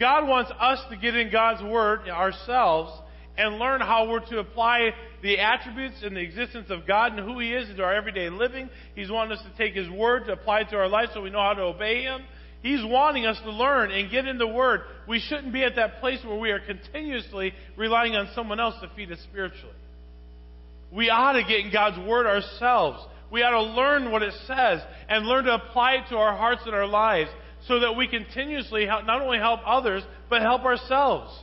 God 0.00 0.26
wants 0.26 0.50
us 0.58 0.80
to 0.90 0.96
get 0.96 1.14
in 1.14 1.30
God's 1.30 1.62
Word 1.62 2.08
ourselves 2.08 2.92
and 3.36 3.58
learn 3.58 3.80
how 3.80 4.08
we're 4.10 4.24
to 4.26 4.38
apply 4.38 4.90
the 5.22 5.38
attributes 5.38 5.96
and 6.02 6.16
the 6.16 6.20
existence 6.20 6.66
of 6.70 6.86
God 6.86 7.12
and 7.12 7.20
who 7.20 7.38
He 7.38 7.52
is 7.52 7.70
into 7.70 7.82
our 7.82 7.94
everyday 7.94 8.28
living. 8.28 8.68
He's 8.94 9.10
wanting 9.10 9.38
us 9.38 9.44
to 9.44 9.56
take 9.56 9.74
His 9.74 9.88
Word 9.88 10.26
to 10.26 10.32
apply 10.32 10.60
it 10.60 10.70
to 10.70 10.76
our 10.76 10.88
life 10.88 11.08
so 11.14 11.22
we 11.22 11.30
know 11.30 11.40
how 11.40 11.54
to 11.54 11.62
obey 11.62 12.02
Him. 12.02 12.22
He's 12.62 12.84
wanting 12.84 13.26
us 13.26 13.38
to 13.42 13.50
learn 13.50 13.90
and 13.90 14.10
get 14.10 14.26
in 14.26 14.38
the 14.38 14.46
Word. 14.46 14.82
We 15.08 15.18
shouldn't 15.18 15.52
be 15.52 15.64
at 15.64 15.76
that 15.76 16.00
place 16.00 16.20
where 16.24 16.38
we 16.38 16.50
are 16.50 16.60
continuously 16.60 17.52
relying 17.76 18.14
on 18.14 18.28
someone 18.34 18.60
else 18.60 18.74
to 18.82 18.90
feed 18.94 19.10
us 19.10 19.18
spiritually. 19.30 19.74
We 20.92 21.10
ought 21.10 21.32
to 21.32 21.42
get 21.42 21.60
in 21.60 21.72
God's 21.72 21.98
Word 22.06 22.26
ourselves. 22.26 23.02
We 23.30 23.42
ought 23.42 23.50
to 23.50 23.62
learn 23.62 24.12
what 24.12 24.22
it 24.22 24.34
says 24.46 24.82
and 25.08 25.26
learn 25.26 25.44
to 25.44 25.54
apply 25.54 25.94
it 25.94 26.08
to 26.10 26.16
our 26.18 26.36
hearts 26.36 26.62
and 26.66 26.74
our 26.74 26.86
lives 26.86 27.30
so 27.66 27.80
that 27.80 27.96
we 27.96 28.06
continuously 28.06 28.86
help, 28.86 29.06
not 29.06 29.22
only 29.22 29.38
help 29.38 29.60
others, 29.64 30.02
but 30.28 30.42
help 30.42 30.62
ourselves. 30.62 31.34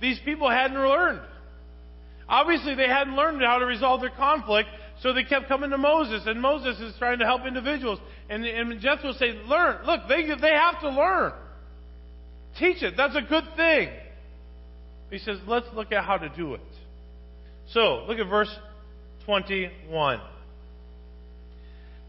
These 0.00 0.18
people 0.24 0.50
hadn't 0.50 0.76
learned. 0.76 1.20
Obviously, 2.30 2.76
they 2.76 2.86
hadn't 2.86 3.16
learned 3.16 3.42
how 3.42 3.58
to 3.58 3.66
resolve 3.66 4.00
their 4.00 4.10
conflict, 4.10 4.68
so 5.02 5.12
they 5.12 5.24
kept 5.24 5.48
coming 5.48 5.70
to 5.70 5.78
Moses, 5.78 6.22
and 6.26 6.40
Moses 6.40 6.78
is 6.78 6.94
trying 6.96 7.18
to 7.18 7.24
help 7.24 7.44
individuals. 7.44 7.98
And, 8.28 8.46
and 8.46 8.80
Jethro 8.80 9.12
say, 9.12 9.32
learn. 9.46 9.84
Look, 9.84 10.02
they, 10.08 10.22
they 10.40 10.52
have 10.52 10.80
to 10.80 10.90
learn. 10.90 11.32
Teach 12.56 12.84
it. 12.84 12.94
That's 12.96 13.16
a 13.16 13.22
good 13.22 13.44
thing. 13.56 13.88
He 15.10 15.18
says, 15.18 15.38
let's 15.48 15.66
look 15.74 15.90
at 15.90 16.04
how 16.04 16.18
to 16.18 16.28
do 16.28 16.54
it. 16.54 16.60
So, 17.72 18.04
look 18.06 18.18
at 18.18 18.28
verse 18.28 18.54
21. 19.24 20.20
It 20.20 20.22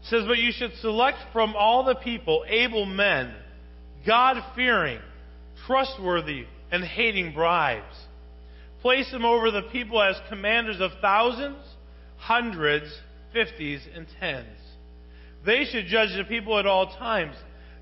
says, 0.04 0.24
But 0.26 0.38
you 0.38 0.52
should 0.52 0.72
select 0.80 1.18
from 1.32 1.54
all 1.56 1.84
the 1.84 1.94
people 1.96 2.44
able 2.48 2.86
men, 2.86 3.34
God 4.06 4.36
fearing, 4.54 4.98
trustworthy, 5.66 6.46
and 6.70 6.84
hating 6.84 7.34
bribes. 7.34 7.94
Place 8.82 9.10
them 9.10 9.24
over 9.24 9.50
the 9.50 9.62
people 9.72 10.02
as 10.02 10.16
commanders 10.28 10.80
of 10.80 10.90
thousands, 11.00 11.64
hundreds, 12.16 12.92
fifties, 13.32 13.80
and 13.94 14.06
tens. 14.20 14.58
They 15.46 15.64
should 15.64 15.86
judge 15.86 16.10
the 16.16 16.24
people 16.24 16.58
at 16.58 16.66
all 16.66 16.86
times. 16.98 17.36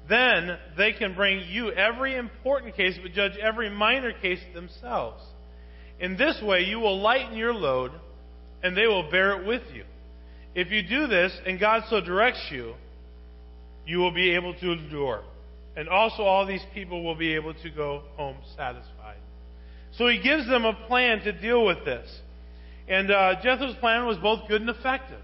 Then 0.08 0.58
they 0.76 0.92
can 0.92 1.14
bring 1.14 1.46
you 1.48 1.70
every 1.72 2.16
important 2.16 2.76
case, 2.76 2.98
but 3.02 3.12
judge 3.12 3.32
every 3.40 3.70
minor 3.70 4.12
case 4.12 4.40
themselves. 4.54 5.22
In 5.98 6.16
this 6.16 6.40
way, 6.42 6.62
you 6.62 6.80
will 6.80 7.00
lighten 7.00 7.36
your 7.36 7.54
load, 7.54 7.92
and 8.62 8.76
they 8.76 8.86
will 8.86 9.10
bear 9.10 9.40
it 9.40 9.46
with 9.46 9.62
you. 9.74 9.84
If 10.54 10.70
you 10.70 10.82
do 10.82 11.06
this, 11.06 11.32
and 11.46 11.60
God 11.60 11.84
so 11.88 12.00
directs 12.00 12.48
you, 12.50 12.74
you 13.86 13.98
will 13.98 14.12
be 14.12 14.34
able 14.34 14.54
to 14.54 14.72
endure. 14.72 15.22
And 15.76 15.88
also, 15.88 16.22
all 16.22 16.46
these 16.46 16.64
people 16.74 17.04
will 17.04 17.14
be 17.14 17.34
able 17.34 17.54
to 17.54 17.70
go 17.70 18.02
home 18.16 18.36
satisfied. 18.56 18.99
So 19.92 20.06
he 20.06 20.20
gives 20.20 20.46
them 20.46 20.64
a 20.64 20.74
plan 20.86 21.20
to 21.20 21.32
deal 21.32 21.64
with 21.64 21.84
this. 21.84 22.08
And 22.88 23.10
uh, 23.10 23.36
Jethro's 23.42 23.76
plan 23.76 24.06
was 24.06 24.18
both 24.18 24.48
good 24.48 24.60
and 24.60 24.70
effective. 24.70 25.20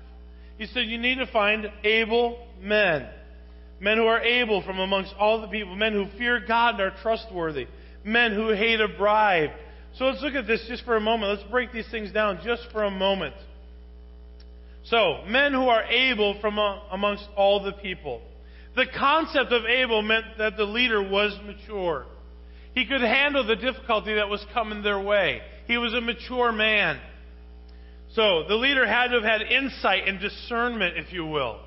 He 0.58 0.66
said, 0.66 0.86
You 0.86 0.98
need 0.98 1.16
to 1.16 1.26
find 1.26 1.70
able 1.84 2.46
men. 2.60 3.08
Men 3.80 3.98
who 3.98 4.06
are 4.06 4.20
able 4.20 4.62
from 4.62 4.78
amongst 4.78 5.14
all 5.18 5.40
the 5.40 5.48
people. 5.48 5.76
Men 5.76 5.92
who 5.92 6.06
fear 6.18 6.40
God 6.46 6.74
and 6.74 6.80
are 6.80 6.94
trustworthy. 7.02 7.66
Men 8.04 8.32
who 8.32 8.50
hate 8.50 8.80
a 8.80 8.88
bribe. 8.88 9.50
So 9.96 10.04
let's 10.06 10.22
look 10.22 10.34
at 10.34 10.46
this 10.46 10.64
just 10.68 10.84
for 10.84 10.96
a 10.96 11.00
moment. 11.00 11.38
Let's 11.38 11.50
break 11.50 11.72
these 11.72 11.88
things 11.90 12.12
down 12.12 12.40
just 12.44 12.62
for 12.72 12.84
a 12.84 12.90
moment. 12.90 13.34
So, 14.84 15.24
men 15.26 15.52
who 15.52 15.68
are 15.68 15.82
able 15.82 16.40
from 16.40 16.58
amongst 16.58 17.26
all 17.36 17.64
the 17.64 17.72
people. 17.72 18.20
The 18.76 18.86
concept 18.96 19.52
of 19.52 19.64
able 19.64 20.02
meant 20.02 20.26
that 20.38 20.56
the 20.56 20.64
leader 20.64 21.02
was 21.02 21.36
mature. 21.44 22.06
He 22.76 22.84
could 22.84 23.00
handle 23.00 23.42
the 23.46 23.56
difficulty 23.56 24.16
that 24.16 24.28
was 24.28 24.44
coming 24.52 24.82
their 24.82 25.00
way. 25.00 25.40
He 25.66 25.78
was 25.78 25.94
a 25.94 26.00
mature 26.02 26.52
man. 26.52 27.00
So 28.12 28.44
the 28.46 28.54
leader 28.54 28.86
had 28.86 29.08
to 29.08 29.14
have 29.14 29.24
had 29.24 29.40
insight 29.40 30.06
and 30.06 30.20
discernment, 30.20 30.98
if 30.98 31.10
you 31.10 31.24
will. 31.24 31.58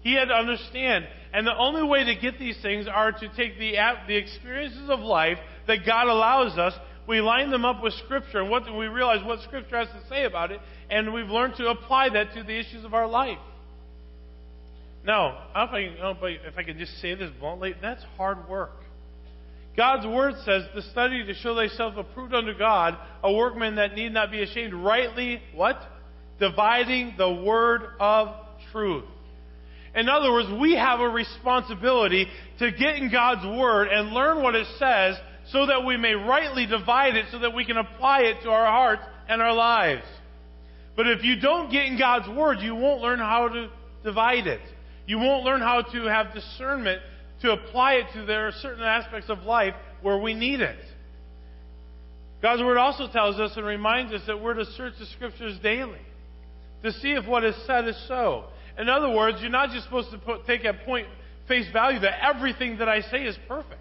He 0.00 0.14
had 0.14 0.28
to 0.28 0.34
understand. 0.34 1.06
And 1.34 1.46
the 1.46 1.54
only 1.54 1.82
way 1.82 2.04
to 2.04 2.14
get 2.14 2.38
these 2.38 2.56
things 2.62 2.86
are 2.88 3.12
to 3.12 3.28
take 3.36 3.58
the, 3.58 3.74
the 4.08 4.16
experiences 4.16 4.88
of 4.88 5.00
life 5.00 5.36
that 5.66 5.84
God 5.84 6.08
allows 6.08 6.56
us, 6.56 6.72
we 7.06 7.20
line 7.20 7.50
them 7.50 7.66
up 7.66 7.82
with 7.82 7.92
Scripture, 8.04 8.40
and 8.40 8.50
what 8.50 8.64
we 8.74 8.86
realize 8.86 9.22
what 9.26 9.40
Scripture 9.42 9.76
has 9.76 9.88
to 9.88 10.08
say 10.08 10.24
about 10.24 10.52
it, 10.52 10.60
and 10.88 11.12
we've 11.12 11.28
learned 11.28 11.56
to 11.56 11.68
apply 11.68 12.08
that 12.08 12.32
to 12.32 12.42
the 12.42 12.58
issues 12.58 12.82
of 12.82 12.94
our 12.94 13.06
life. 13.06 13.38
Now, 15.04 15.48
if 15.54 15.70
I, 15.70 16.28
if 16.48 16.56
I 16.56 16.62
can 16.62 16.78
just 16.78 16.98
say 17.02 17.14
this 17.14 17.30
bluntly, 17.38 17.74
that's 17.82 18.02
hard 18.16 18.48
work. 18.48 18.85
God's 19.76 20.06
word 20.06 20.34
says 20.44 20.62
to 20.74 20.82
study 20.90 21.24
to 21.24 21.34
show 21.34 21.54
thyself 21.54 21.94
approved 21.96 22.34
unto 22.34 22.56
God, 22.56 22.96
a 23.22 23.32
workman 23.32 23.76
that 23.76 23.94
need 23.94 24.12
not 24.12 24.30
be 24.30 24.42
ashamed, 24.42 24.72
rightly 24.72 25.40
what? 25.54 25.76
Dividing 26.40 27.14
the 27.18 27.30
word 27.30 27.82
of 28.00 28.28
truth. 28.72 29.04
In 29.94 30.08
other 30.08 30.30
words, 30.32 30.48
we 30.60 30.74
have 30.76 31.00
a 31.00 31.08
responsibility 31.08 32.26
to 32.58 32.70
get 32.70 32.96
in 32.96 33.10
God's 33.10 33.46
word 33.58 33.88
and 33.88 34.10
learn 34.10 34.42
what 34.42 34.54
it 34.54 34.66
says 34.78 35.16
so 35.50 35.66
that 35.66 35.84
we 35.86 35.96
may 35.96 36.12
rightly 36.12 36.66
divide 36.66 37.16
it 37.16 37.26
so 37.30 37.38
that 37.38 37.54
we 37.54 37.64
can 37.64 37.76
apply 37.76 38.20
it 38.20 38.42
to 38.42 38.50
our 38.50 38.66
hearts 38.66 39.02
and 39.28 39.40
our 39.40 39.54
lives. 39.54 40.04
But 40.96 41.06
if 41.06 41.22
you 41.22 41.40
don't 41.40 41.70
get 41.70 41.86
in 41.86 41.98
God's 41.98 42.28
word, 42.28 42.58
you 42.60 42.74
won't 42.74 43.02
learn 43.02 43.18
how 43.18 43.48
to 43.48 43.68
divide 44.02 44.46
it. 44.46 44.60
You 45.06 45.18
won't 45.18 45.44
learn 45.44 45.60
how 45.60 45.82
to 45.82 46.04
have 46.04 46.34
discernment 46.34 47.00
to 47.42 47.52
apply 47.52 47.94
it 47.94 48.06
to 48.14 48.24
there 48.24 48.48
are 48.48 48.52
certain 48.52 48.82
aspects 48.82 49.28
of 49.28 49.42
life 49.42 49.74
where 50.02 50.18
we 50.18 50.34
need 50.34 50.60
it. 50.60 50.78
God's 52.42 52.62
Word 52.62 52.76
also 52.76 53.08
tells 53.08 53.40
us 53.40 53.52
and 53.56 53.66
reminds 53.66 54.12
us 54.12 54.22
that 54.26 54.40
we're 54.40 54.54
to 54.54 54.64
search 54.64 54.94
the 54.98 55.06
Scriptures 55.06 55.58
daily 55.62 56.00
to 56.82 56.92
see 56.92 57.12
if 57.12 57.26
what 57.26 57.44
is 57.44 57.54
said 57.66 57.88
is 57.88 57.96
so. 58.06 58.44
In 58.78 58.88
other 58.88 59.10
words, 59.10 59.38
you're 59.40 59.50
not 59.50 59.70
just 59.70 59.84
supposed 59.84 60.10
to 60.10 60.18
put, 60.18 60.46
take 60.46 60.64
at 60.64 60.84
point 60.84 61.06
face 61.48 61.66
value 61.72 62.00
that 62.00 62.24
everything 62.24 62.78
that 62.78 62.88
I 62.88 63.00
say 63.00 63.22
is 63.22 63.36
perfect. 63.48 63.80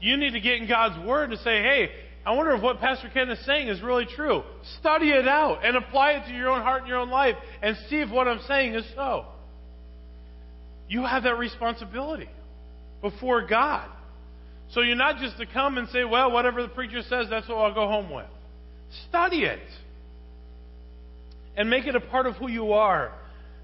You 0.00 0.16
need 0.16 0.32
to 0.32 0.40
get 0.40 0.56
in 0.56 0.68
God's 0.68 1.04
Word 1.06 1.30
and 1.30 1.40
say, 1.40 1.62
hey, 1.62 1.90
I 2.26 2.32
wonder 2.32 2.52
if 2.52 2.62
what 2.62 2.78
Pastor 2.78 3.10
Ken 3.12 3.30
is 3.30 3.44
saying 3.46 3.68
is 3.68 3.80
really 3.80 4.04
true. 4.04 4.42
Study 4.80 5.10
it 5.10 5.26
out 5.26 5.64
and 5.64 5.76
apply 5.76 6.12
it 6.12 6.26
to 6.28 6.34
your 6.34 6.50
own 6.50 6.60
heart 6.60 6.82
and 6.82 6.88
your 6.88 6.98
own 6.98 7.10
life 7.10 7.36
and 7.62 7.76
see 7.88 7.96
if 7.96 8.10
what 8.10 8.28
I'm 8.28 8.40
saying 8.46 8.74
is 8.74 8.84
so. 8.94 9.24
You 10.88 11.04
have 11.04 11.22
that 11.22 11.38
responsibility 11.38 12.28
before 13.00 13.46
God. 13.46 13.88
So 14.72 14.80
you're 14.80 14.96
not 14.96 15.18
just 15.18 15.38
to 15.38 15.46
come 15.46 15.78
and 15.78 15.88
say, 15.88 16.04
well, 16.04 16.30
whatever 16.30 16.62
the 16.62 16.68
preacher 16.68 17.00
says, 17.02 17.26
that's 17.30 17.48
what 17.48 17.56
I'll 17.56 17.74
go 17.74 17.88
home 17.88 18.10
with. 18.10 18.26
Study 19.08 19.44
it. 19.44 19.60
And 21.56 21.70
make 21.70 21.86
it 21.86 21.96
a 21.96 22.00
part 22.00 22.26
of 22.26 22.34
who 22.34 22.48
you 22.48 22.72
are. 22.72 23.12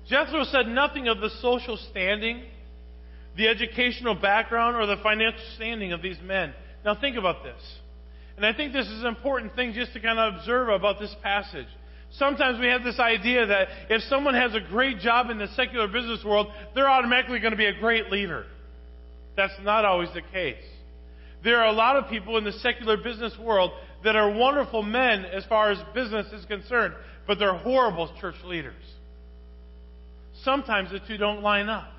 Jethro 0.09 0.45
said 0.45 0.67
nothing 0.67 1.09
of 1.09 1.21
the 1.21 1.31
social 1.41 1.79
standing, 1.91 2.43
the 3.37 3.49
educational 3.49 4.15
background, 4.15 4.77
or 4.77 4.87
the 4.87 5.01
financial 5.03 5.41
standing 5.57 5.93
of 5.93 6.03
these 6.03 6.19
men. 6.23 6.53
Now 6.85 6.99
think 6.99 7.17
about 7.17 7.43
this. 7.43 7.61
And 8.37 8.45
I 8.45 8.53
think 8.53 8.73
this 8.73 8.87
is 8.87 9.01
an 9.01 9.07
important 9.07 9.55
thing 9.55 9.73
just 9.75 9.93
to 9.93 10.01
kind 10.01 10.19
of 10.19 10.35
observe 10.35 10.69
about 10.69 10.99
this 10.99 11.15
passage. 11.23 11.69
Sometimes 12.13 12.61
we 12.61 12.67
have 12.67 12.83
this 12.83 12.99
idea 12.99 13.47
that 13.47 13.69
if 13.91 14.03
someone 14.03 14.35
has 14.35 14.55
a 14.55 14.61
great 14.61 14.99
job 15.01 15.31
in 15.31 15.39
the 15.39 15.49
secular 15.57 15.87
business 15.87 16.25
world, 16.25 16.49
they're 16.75 16.89
automatically 16.89 17.41
going 17.41 17.53
to 17.53 17.57
be 17.57 17.67
a 17.67 17.79
great 17.79 18.11
leader. 18.11 18.47
That's 19.37 19.55
not 19.63 19.85
always 19.85 20.11
the 20.15 20.23
case. 20.23 20.63
There 21.43 21.61
are 21.61 21.67
a 21.67 21.73
lot 21.73 21.97
of 21.97 22.09
people 22.09 22.39
in 22.39 22.45
the 22.45 22.53
secular 22.53 22.97
business 22.97 23.37
world 23.39 23.73
that 24.03 24.17
are 24.17 24.31
wonderful 24.31 24.83
men 24.83 25.25
as 25.25 25.45
far 25.47 25.71
as 25.71 25.79
business 25.95 26.27
is 26.33 26.45
concerned, 26.47 26.95
but 27.27 27.39
they're 27.39 27.57
horrible 27.57 28.13
church 28.21 28.37
leaders. 28.45 28.75
Sometimes 30.43 30.91
the 30.91 31.01
two 31.01 31.17
don't 31.17 31.43
line 31.43 31.69
up. 31.69 31.91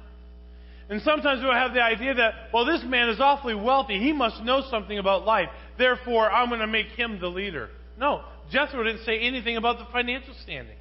And 0.90 1.02
sometimes 1.02 1.42
we'll 1.44 1.54
have 1.54 1.74
the 1.74 1.82
idea 1.82 2.14
that, 2.14 2.50
well, 2.54 2.66
this 2.66 2.84
man 2.84 3.10
is 3.10 3.20
awfully 3.20 3.56
wealthy. 3.56 4.00
He 4.00 4.14
must 4.14 4.44
know 4.44 4.62
something 4.70 5.00
about 5.00 5.26
life. 5.26 5.50
Therefore, 5.78 6.30
I'm 6.32 6.50
going 6.50 6.60
to 6.60 6.68
make 6.68 6.88
him 6.88 7.20
the 7.20 7.28
leader. 7.28 7.70
No, 7.98 8.24
Jethro 8.52 8.84
didn't 8.84 9.04
say 9.04 9.20
anything 9.20 9.58
about 9.58 9.80
the 9.80 9.86
financial 9.92 10.36
standing. 10.44 10.76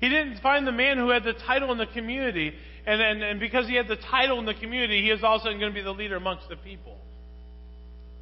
He 0.00 0.08
didn't 0.08 0.40
find 0.40 0.66
the 0.66 0.72
man 0.72 0.96
who 0.96 1.10
had 1.10 1.24
the 1.24 1.34
title 1.46 1.70
in 1.72 1.78
the 1.78 1.86
community, 1.86 2.54
and, 2.86 3.00
and, 3.00 3.22
and 3.22 3.40
because 3.40 3.66
he 3.66 3.74
had 3.74 3.88
the 3.88 3.96
title 3.96 4.38
in 4.38 4.46
the 4.46 4.54
community, 4.54 5.02
he 5.02 5.10
is 5.10 5.22
also 5.24 5.50
going 5.50 5.60
to 5.60 5.72
be 5.72 5.82
the 5.82 5.92
leader 5.92 6.16
amongst 6.16 6.48
the 6.48 6.56
people. 6.56 6.96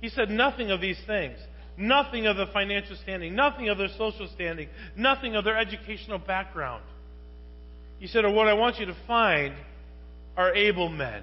He 0.01 0.09
said 0.09 0.31
nothing 0.31 0.71
of 0.71 0.81
these 0.81 0.99
things. 1.07 1.39
Nothing 1.77 2.27
of 2.27 2.37
the 2.37 2.47
financial 2.53 2.97
standing, 3.03 3.35
nothing 3.35 3.69
of 3.69 3.79
their 3.79 3.89
social 3.99 4.29
standing, 4.35 4.69
nothing 4.97 5.35
of 5.35 5.45
their 5.45 5.59
educational 5.59 6.19
background. 6.19 6.85
He 7.99 8.07
said, 8.07 8.25
What 8.25 8.47
I 8.47 8.55
want 8.55 8.79
you 8.79 8.87
to 8.87 8.97
find 9.09 9.55
are 10.37 10.55
able 10.55 10.89
men, 10.89 11.23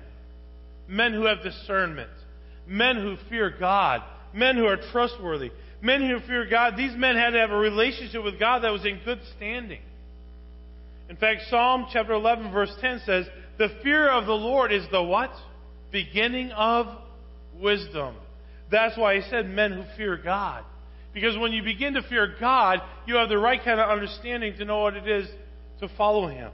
men 0.87 1.13
who 1.13 1.25
have 1.25 1.41
discernment, 1.41 2.09
men 2.67 2.97
who 2.97 3.15
fear 3.29 3.53
God, 3.57 4.01
men 4.33 4.57
who 4.57 4.65
are 4.65 4.77
trustworthy, 4.91 5.51
men 5.81 6.01
who 6.01 6.19
fear 6.27 6.45
God. 6.49 6.75
These 6.75 6.95
men 6.97 7.15
had 7.15 7.31
to 7.31 7.39
have 7.39 7.51
a 7.51 7.57
relationship 7.57 8.23
with 8.23 8.37
God 8.39 8.63
that 8.63 8.71
was 8.71 8.85
in 8.85 8.99
good 9.05 9.21
standing. 9.37 9.81
In 11.09 11.15
fact, 11.17 11.41
Psalm 11.49 11.87
chapter 11.91 12.13
11 12.13 12.51
verse 12.51 12.73
10 12.79 13.01
says, 13.05 13.25
the 13.57 13.69
fear 13.83 14.09
of 14.09 14.25
the 14.25 14.33
Lord 14.33 14.71
is 14.71 14.85
the 14.91 15.03
what? 15.03 15.31
Beginning 15.91 16.51
of 16.51 16.87
wisdom. 17.59 18.15
That's 18.71 18.97
why 18.97 19.15
he 19.17 19.29
said 19.29 19.49
men 19.49 19.73
who 19.73 19.83
fear 19.97 20.17
God. 20.17 20.63
Because 21.13 21.37
when 21.37 21.51
you 21.51 21.61
begin 21.61 21.93
to 21.95 22.01
fear 22.03 22.35
God, 22.39 22.79
you 23.05 23.15
have 23.15 23.29
the 23.29 23.37
right 23.37 23.63
kind 23.63 23.79
of 23.79 23.89
understanding 23.89 24.55
to 24.57 24.65
know 24.65 24.79
what 24.79 24.95
it 24.95 25.07
is 25.07 25.27
to 25.81 25.89
follow 25.97 26.27
Him 26.27 26.51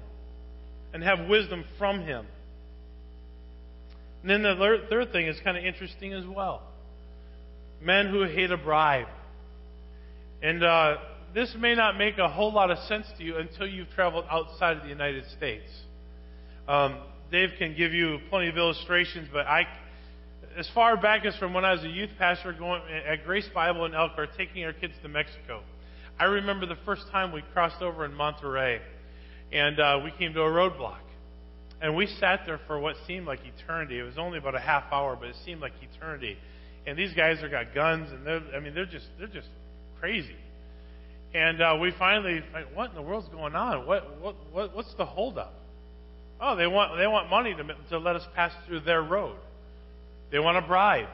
and 0.94 1.04
have 1.04 1.30
wisdom 1.30 1.64
from 1.78 2.02
Him. 2.02 2.26
And 4.24 4.32
then 4.32 4.44
the 4.44 4.86
third 4.90 5.12
thing 5.12 5.28
is 5.28 5.38
kind 5.44 5.58
of 5.58 5.64
interesting 5.64 6.14
as 6.14 6.26
well 6.26 6.64
men 7.80 8.08
who 8.08 8.24
hate 8.24 8.50
a 8.50 8.58
bribe. 8.58 9.06
And 10.42 10.64
uh, 10.64 10.96
this 11.34 11.56
may 11.58 11.76
not 11.76 11.98
make 11.98 12.18
a 12.18 12.30
whole 12.30 12.52
lot 12.52 12.72
of 12.72 12.78
sense 12.88 13.06
to 13.18 13.24
you 13.24 13.38
until 13.38 13.68
you've 13.68 13.90
traveled 13.92 14.26
outside 14.30 14.78
of 14.78 14.84
the 14.84 14.90
United 14.90 15.26
States. 15.38 15.70
Um, 16.68 17.00
Dave 17.32 17.50
can 17.58 17.76
give 17.76 17.94
you 17.94 18.20
plenty 18.30 18.50
of 18.50 18.58
illustrations, 18.58 19.28
but 19.32 19.46
I 19.46 19.68
as 20.58 20.68
far 20.74 20.98
back 20.98 21.24
as 21.26 21.36
from 21.38 21.54
when 21.54 21.64
I 21.64 21.74
was 21.74 21.84
a 21.84 21.90
youth 21.90 22.10
pastor 22.18 22.52
going 22.52 22.82
at 22.92 23.24
Grace 23.26 23.48
Bible 23.54 23.86
in 23.86 23.94
Elkhart, 23.94 24.30
taking 24.36 24.64
our 24.66 24.74
kids 24.74 24.94
to 25.04 25.08
Mexico. 25.08 25.62
I 26.20 26.26
remember 26.26 26.66
the 26.66 26.78
first 26.84 27.04
time 27.12 27.32
we 27.32 27.44
crossed 27.54 27.82
over 27.82 28.04
in 28.06 28.12
Monterrey, 28.12 28.80
and 29.52 29.80
uh, 29.80 30.00
we 30.04 30.12
came 30.12 30.34
to 30.34 30.42
a 30.42 30.50
roadblock, 30.50 31.02
and 31.80 31.96
we 31.96 32.08
sat 32.08 32.42
there 32.48 32.60
for 32.66 32.80
what 32.80 32.96
seemed 33.06 33.28
like 33.28 33.40
eternity. 33.46 34.00
It 34.00 34.04
was 34.04 34.18
only 34.18 34.40
about 34.40 34.56
a 34.56 34.60
half 34.60 34.86
hour, 34.92 35.16
but 35.16 35.30
it 35.30 35.36
seemed 35.46 35.62
like 35.62 35.74
eternity. 35.94 36.38
And 36.88 36.98
these 36.98 37.14
guys 37.14 37.40
have 37.42 37.52
got 37.52 37.76
guns, 37.76 38.12
and 38.12 38.26
they're, 38.26 38.42
I 38.56 38.60
mean, 38.60 38.74
they're 38.74 38.86
just 38.86 39.06
they're 39.20 39.28
just 39.28 39.50
crazy. 40.00 40.36
And 41.38 41.62
uh, 41.62 41.78
we 41.80 41.92
finally, 42.00 42.42
like, 42.52 42.76
what 42.76 42.90
in 42.90 42.96
the 42.96 43.02
world's 43.04 43.28
going 43.28 43.54
on? 43.54 43.86
What 43.86 44.20
what, 44.20 44.36
what 44.52 44.76
what's 44.76 44.92
the 44.96 45.06
holdup? 45.06 45.54
Oh, 46.42 46.56
they 46.56 46.66
want 46.66 46.98
they 46.98 47.06
want 47.06 47.30
money 47.30 47.54
to 47.54 47.64
to 47.92 48.00
let 48.00 48.16
us 48.16 48.24
pass 48.34 48.52
through 48.66 48.80
their 48.80 49.04
road. 49.04 49.36
They 50.32 50.40
want 50.40 50.58
a 50.58 50.64
bribe. 50.64 51.10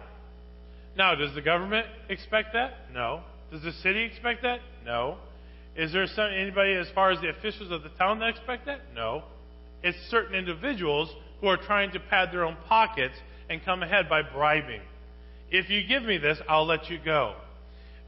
Now, 0.97 1.13
does 1.13 1.35
the 1.35 1.41
government 1.41 1.87
expect 2.07 2.53
that? 2.53 2.71
No. 2.93 3.21
Does 3.51 3.63
the 3.63 3.73
city 3.73 4.03
expect 4.03 4.43
that? 4.43 4.61
No. 4.85 5.17
Is 5.75 5.91
there 5.91 6.07
some, 6.07 6.29
anybody, 6.31 6.73
as 6.73 6.87
far 6.95 7.11
as 7.11 7.19
the 7.19 7.29
officials 7.29 7.71
of 7.71 7.83
the 7.83 7.89
town, 7.89 8.19
that 8.19 8.29
expect 8.29 8.65
that? 8.67 8.79
No. 8.95 9.23
It's 9.81 9.97
certain 10.09 10.35
individuals 10.35 11.09
who 11.41 11.47
are 11.47 11.57
trying 11.57 11.91
to 11.91 11.99
pad 11.99 12.29
their 12.31 12.45
own 12.45 12.55
pockets 12.67 13.15
and 13.49 13.63
come 13.65 13.83
ahead 13.83 14.07
by 14.07 14.21
bribing. 14.21 14.81
If 15.51 15.69
you 15.69 15.85
give 15.85 16.03
me 16.03 16.17
this, 16.17 16.37
I'll 16.47 16.65
let 16.65 16.89
you 16.89 16.99
go. 17.03 17.35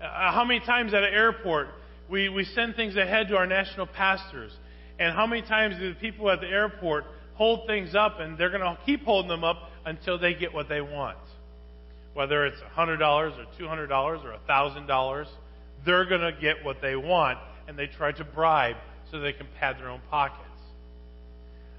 Uh, 0.01 0.31
how 0.31 0.45
many 0.45 0.59
times 0.59 0.93
at 0.93 1.03
an 1.03 1.13
airport 1.13 1.69
we, 2.09 2.29
we 2.29 2.43
send 2.43 2.75
things 2.75 2.95
ahead 2.95 3.29
to 3.29 3.37
our 3.37 3.47
national 3.47 3.87
pastors? 3.87 4.51
And 4.99 5.13
how 5.13 5.27
many 5.27 5.41
times 5.41 5.75
do 5.77 5.89
the 5.89 5.99
people 5.99 6.29
at 6.29 6.39
the 6.39 6.47
airport 6.47 7.05
hold 7.35 7.67
things 7.67 7.93
up 7.95 8.19
and 8.19 8.37
they're 8.37 8.49
going 8.49 8.61
to 8.61 8.77
keep 8.85 9.03
holding 9.03 9.29
them 9.29 9.43
up 9.43 9.69
until 9.85 10.17
they 10.17 10.33
get 10.33 10.53
what 10.53 10.67
they 10.67 10.81
want. 10.81 11.17
Whether 12.13 12.45
it's 12.45 12.59
$100 12.75 13.01
or 13.01 13.31
$200 13.59 14.23
or 14.23 14.35
$1,000, 14.49 15.25
they're 15.85 16.05
going 16.05 16.21
to 16.21 16.41
get 16.41 16.63
what 16.63 16.81
they 16.81 16.95
want 16.95 17.37
and 17.67 17.77
they 17.77 17.87
try 17.87 18.11
to 18.13 18.23
bribe 18.23 18.77
so 19.11 19.19
they 19.19 19.33
can 19.33 19.47
pad 19.59 19.77
their 19.77 19.89
own 19.89 20.01
pockets. 20.09 20.41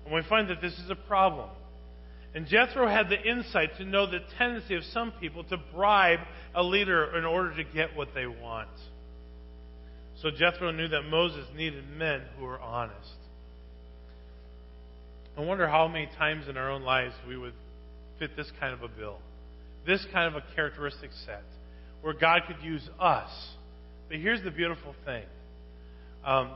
And 0.04 0.14
we 0.14 0.22
find 0.28 0.48
that 0.50 0.60
this 0.60 0.74
is 0.74 0.90
a 0.90 0.94
problem. 0.94 1.48
And 2.34 2.46
Jethro 2.46 2.86
had 2.86 3.08
the 3.08 3.20
insight 3.20 3.78
to 3.78 3.84
know 3.84 4.06
the 4.06 4.20
tendency 4.36 4.74
of 4.74 4.84
some 4.84 5.10
people 5.12 5.42
to 5.44 5.56
bribe 5.74 6.20
a 6.54 6.62
leader 6.62 7.16
in 7.16 7.24
order 7.24 7.56
to 7.56 7.64
get 7.64 7.96
what 7.96 8.08
they 8.14 8.26
want. 8.26 8.68
So 10.26 10.32
Jethro 10.32 10.72
knew 10.72 10.88
that 10.88 11.02
Moses 11.02 11.46
needed 11.54 11.84
men 11.88 12.20
who 12.36 12.46
were 12.46 12.58
honest. 12.58 13.14
I 15.38 15.42
wonder 15.42 15.68
how 15.68 15.86
many 15.86 16.08
times 16.18 16.48
in 16.48 16.56
our 16.56 16.68
own 16.68 16.82
lives 16.82 17.14
we 17.28 17.36
would 17.36 17.52
fit 18.18 18.36
this 18.36 18.50
kind 18.58 18.74
of 18.74 18.82
a 18.82 18.88
bill, 18.88 19.18
this 19.86 20.04
kind 20.12 20.34
of 20.34 20.42
a 20.42 20.54
characteristic 20.56 21.10
set, 21.24 21.44
where 22.02 22.12
God 22.12 22.42
could 22.48 22.56
use 22.60 22.82
us. 22.98 23.30
But 24.08 24.18
here's 24.18 24.42
the 24.42 24.50
beautiful 24.50 24.96
thing 25.04 25.22
um, 26.24 26.50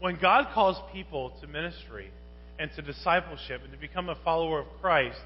when 0.00 0.18
God 0.18 0.46
calls 0.54 0.78
people 0.90 1.32
to 1.42 1.46
ministry 1.46 2.10
and 2.58 2.70
to 2.76 2.80
discipleship 2.80 3.60
and 3.62 3.72
to 3.72 3.78
become 3.78 4.08
a 4.08 4.16
follower 4.24 4.60
of 4.60 4.66
Christ, 4.80 5.20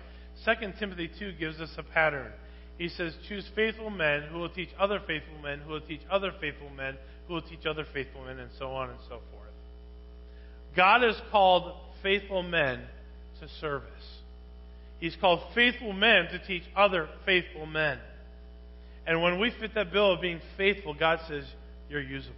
2 0.45 0.73
Timothy 0.81 1.09
2 1.21 1.35
gives 1.39 1.61
us 1.61 1.71
a 1.79 1.85
pattern. 1.85 2.33
He 2.79 2.89
says, 2.89 3.15
Choose 3.29 3.49
faithful 3.55 3.91
men 3.91 4.25
who 4.33 4.39
will 4.39 4.49
teach 4.49 4.71
other 4.77 4.99
faithful 5.07 5.39
men, 5.41 5.61
who 5.61 5.71
will 5.71 5.81
teach 5.81 6.03
other 6.11 6.33
faithful 6.41 6.69
men, 6.71 6.97
who 7.27 7.35
will 7.35 7.43
teach 7.43 7.67
other 7.67 7.85
faithful 7.93 8.25
men, 8.25 8.39
and 8.39 8.51
so 8.59 8.71
on 8.71 8.91
and 8.91 8.99
so 9.09 9.21
forth. 9.33 9.47
God 10.77 11.03
has 11.03 11.17
called 11.31 11.73
faithful 12.03 12.43
men 12.43 12.81
to 13.41 13.49
service. 13.61 13.91
He's 15.01 15.17
called 15.17 15.41
faithful 15.55 15.93
men 15.93 16.29
to 16.29 16.39
teach 16.47 16.63
other 16.75 17.09
faithful 17.25 17.67
men. 17.67 17.99
And 19.07 19.23
when 19.23 19.39
we 19.39 19.51
fit 19.61 19.75
that 19.75 19.93
bill 19.93 20.13
of 20.13 20.21
being 20.21 20.41
faithful, 20.57 20.95
God 20.95 21.21
says, 21.29 21.45
You're 21.89 22.03
usable. 22.03 22.35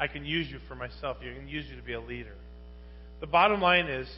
I 0.00 0.06
can 0.06 0.24
use 0.24 0.48
you 0.48 0.58
for 0.68 0.74
myself. 0.74 1.18
I 1.20 1.34
can 1.36 1.48
use 1.48 1.66
you 1.68 1.76
to 1.76 1.82
be 1.82 1.92
a 1.92 2.00
leader. 2.00 2.34
The 3.20 3.26
bottom 3.26 3.60
line 3.60 3.86
is, 3.86 4.08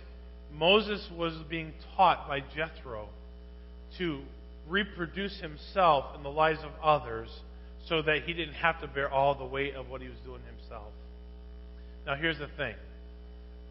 Moses 0.52 1.06
was 1.16 1.34
being 1.48 1.72
taught 1.96 2.28
by 2.28 2.40
Jethro 2.40 3.08
to 3.98 4.20
reproduce 4.68 5.40
himself 5.40 6.16
in 6.16 6.22
the 6.22 6.30
lives 6.30 6.60
of 6.62 6.70
others 6.82 7.28
so 7.90 8.00
that 8.03 8.22
he 8.22 8.33
didn't 8.33 8.55
have 8.55 8.81
to 8.81 8.87
bear 8.87 9.11
all 9.11 9.35
the 9.35 9.44
weight 9.44 9.74
of 9.74 9.90
what 9.90 10.00
he 10.00 10.09
was 10.09 10.16
doing 10.24 10.40
himself. 10.46 10.92
Now, 12.07 12.14
here's 12.14 12.38
the 12.38 12.46
thing 12.57 12.76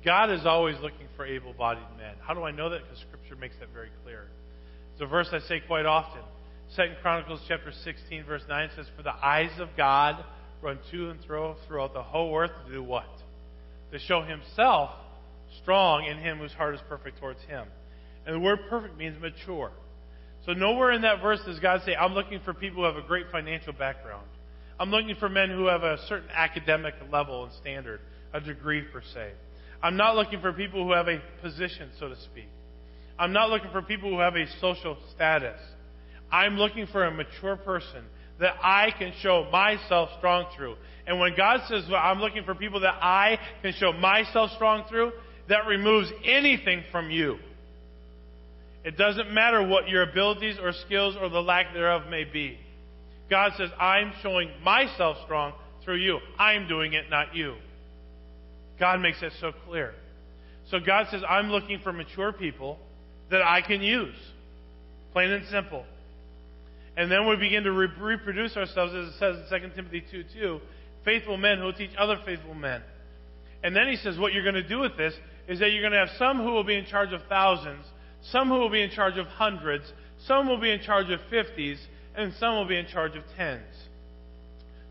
God 0.04 0.30
is 0.30 0.46
always 0.46 0.76
looking 0.82 1.08
for 1.16 1.26
able 1.26 1.54
bodied 1.54 1.88
men. 1.98 2.14
How 2.22 2.34
do 2.34 2.44
I 2.44 2.52
know 2.52 2.70
that? 2.70 2.82
Because 2.84 3.00
Scripture 3.08 3.38
makes 3.38 3.56
that 3.62 3.70
very 3.74 3.90
clear. 4.04 4.28
It's 4.94 5.02
a 5.02 5.08
verse 5.08 5.30
I 5.32 5.40
say 5.40 5.62
quite 5.66 5.86
often. 5.86 6.22
Second 6.76 6.98
Chronicles 7.02 7.40
chapter 7.48 7.72
16, 7.72 8.26
verse 8.26 8.44
9 8.48 8.70
says, 8.76 8.86
For 8.96 9.04
the 9.04 9.14
eyes 9.14 9.58
of 9.58 9.70
God 9.76 10.24
run 10.62 10.78
to 10.92 11.10
and 11.10 11.20
fro 11.26 11.56
throughout 11.66 11.94
the 11.94 12.04
whole 12.04 12.36
earth 12.38 12.52
to 12.68 12.74
do 12.74 12.84
what? 12.84 13.08
To 13.94 14.00
show 14.00 14.22
himself 14.22 14.92
strong 15.62 16.06
in 16.06 16.18
him 16.18 16.40
whose 16.40 16.52
heart 16.52 16.76
is 16.76 16.82
perfect 16.90 17.20
towards 17.20 17.42
him. 17.44 17.66
And 18.26 18.36
the 18.36 18.40
word 18.40 18.60
perfect 18.70 18.98
means 18.98 19.20
mature. 19.20 19.72
So 20.50 20.54
nowhere 20.54 20.94
in 20.94 21.04
that 21.04 21.22
verse 21.22 21.40
does 21.46 21.60
God 21.60 21.82
say, 21.86 21.96
I'm 21.96 22.16
looking 22.16 22.40
for 22.44 22.56
people 22.56 22.82
who 22.82 22.92
have 22.92 22.96
a 22.96 23.08
great 23.08 23.28
financial 23.32 23.72
background. 23.72 24.26
I'm 24.80 24.90
looking 24.90 25.16
for 25.18 25.30
men 25.30 25.52
who 25.52 25.68
have 25.68 25.84
a 25.84 26.00
certain 26.08 26.30
academic 26.34 26.96
level 27.12 27.44
and 27.44 27.54
standard, 27.62 28.00
a 28.34 28.42
degree 28.42 28.82
per 28.82 29.04
se. 29.14 29.30
I'm 29.84 29.96
not 29.96 30.16
looking 30.16 30.42
for 30.42 30.52
people 30.52 30.84
who 30.84 30.94
have 30.94 31.08
a 31.08 31.22
position, 31.44 31.92
so 32.00 32.10
to 32.10 32.16
speak. 32.22 32.48
I'm 33.20 33.32
not 33.32 33.52
looking 33.52 33.70
for 33.72 33.84
people 33.84 34.10
who 34.10 34.22
have 34.22 34.36
a 34.36 34.46
social 34.60 34.98
status. 35.14 35.60
I'm 36.32 36.58
looking 36.58 36.88
for 36.88 37.06
a 37.06 37.12
mature 37.12 37.58
person 37.58 38.04
that 38.40 38.56
I 38.60 38.90
can 38.98 39.14
show 39.22 39.48
myself 39.52 40.10
strong 40.18 40.48
through. 40.58 40.78
And 41.06 41.20
when 41.20 41.38
God 41.38 41.60
says, 41.68 41.84
well, 41.88 42.02
I'm 42.04 42.22
looking 42.22 42.44
for 42.44 42.56
people 42.56 42.80
that 42.80 42.96
I 43.00 43.38
can 43.62 43.74
show 43.74 43.94
myself 43.94 44.50
strong 44.56 44.86
through, 44.90 45.12
that 45.48 45.68
removes 45.68 46.12
anything 46.26 46.86
from 46.92 47.12
you. 47.12 47.38
It 48.84 48.98
doesn't 48.98 49.32
matter 49.32 49.66
what 49.66 49.90
your 49.90 50.04
abilities 50.04 50.58
or 50.62 50.72
skills 50.72 51.16
or 51.20 51.30
the 51.30 51.42
lack 51.42 51.74
thereof 51.74 52.04
may 52.10 52.24
be. 52.24 52.58
God 53.30 53.52
says, 53.58 53.70
I'm 53.80 54.14
showing 54.22 54.50
myself 54.64 55.18
strong 55.26 55.54
through 55.84 55.98
you. 55.98 56.20
I'm 56.38 56.68
doing 56.68 56.94
it, 56.94 57.10
not 57.10 57.36
you. 57.36 57.56
God 58.80 59.02
makes 59.02 59.20
that 59.22 59.34
so 59.40 59.52
clear. 59.68 59.94
So 60.72 60.80
God 60.80 61.08
says, 61.12 61.22
I'm 61.28 61.50
looking 61.50 61.80
for 61.80 61.92
mature 61.92 62.32
people 62.32 62.80
that 63.30 63.42
I 63.42 63.62
can 63.62 63.82
use. 63.82 64.16
Plain 65.14 65.32
and 65.32 65.46
simple. 65.48 65.86
And 66.96 67.12
then 67.12 67.28
we 67.28 67.36
begin 67.36 67.64
to 67.64 67.72
re- 67.72 67.88
reproduce 68.00 68.56
ourselves, 68.58 68.94
as 68.94 69.08
it 69.08 69.20
says 69.20 69.52
in 69.52 69.70
2 69.70 69.76
Timothy 69.76 70.04
2 70.12 70.24
2, 70.34 70.60
faithful 71.06 71.38
men 71.38 71.58
who 71.58 71.66
will 71.66 71.74
teach 71.74 71.92
other 71.98 72.18
faithful 72.26 72.54
men. 72.54 72.82
And 73.64 73.76
then 73.76 73.88
he 73.88 73.96
says, 73.96 74.18
what 74.18 74.34
you're 74.34 74.44
going 74.44 74.56
to 74.56 74.68
do 74.68 74.80
with 74.80 74.98
this 74.98 75.14
is 75.48 75.60
that 75.60 75.72
you're 75.72 75.82
going 75.82 75.94
to 75.94 76.00
have 76.00 76.18
some 76.18 76.38
who 76.38 76.52
will 76.52 76.64
be 76.64 76.76
in 76.76 76.86
charge 76.86 77.12
of 77.12 77.22
thousands, 77.28 77.86
some 78.22 78.50
who 78.50 78.56
will 78.56 78.70
be 78.70 78.82
in 78.82 78.92
charge 78.92 79.18
of 79.18 79.28
hundreds, 79.28 79.92
some 80.26 80.48
will 80.48 80.60
be 80.60 80.72
in 80.72 80.82
charge 80.82 81.10
of 81.10 81.20
fifties, 81.30 81.80
and 82.16 82.34
some 82.40 82.56
will 82.56 82.68
be 82.68 82.78
in 82.78 82.88
charge 82.88 83.16
of 83.16 83.24
tens. 83.38 83.64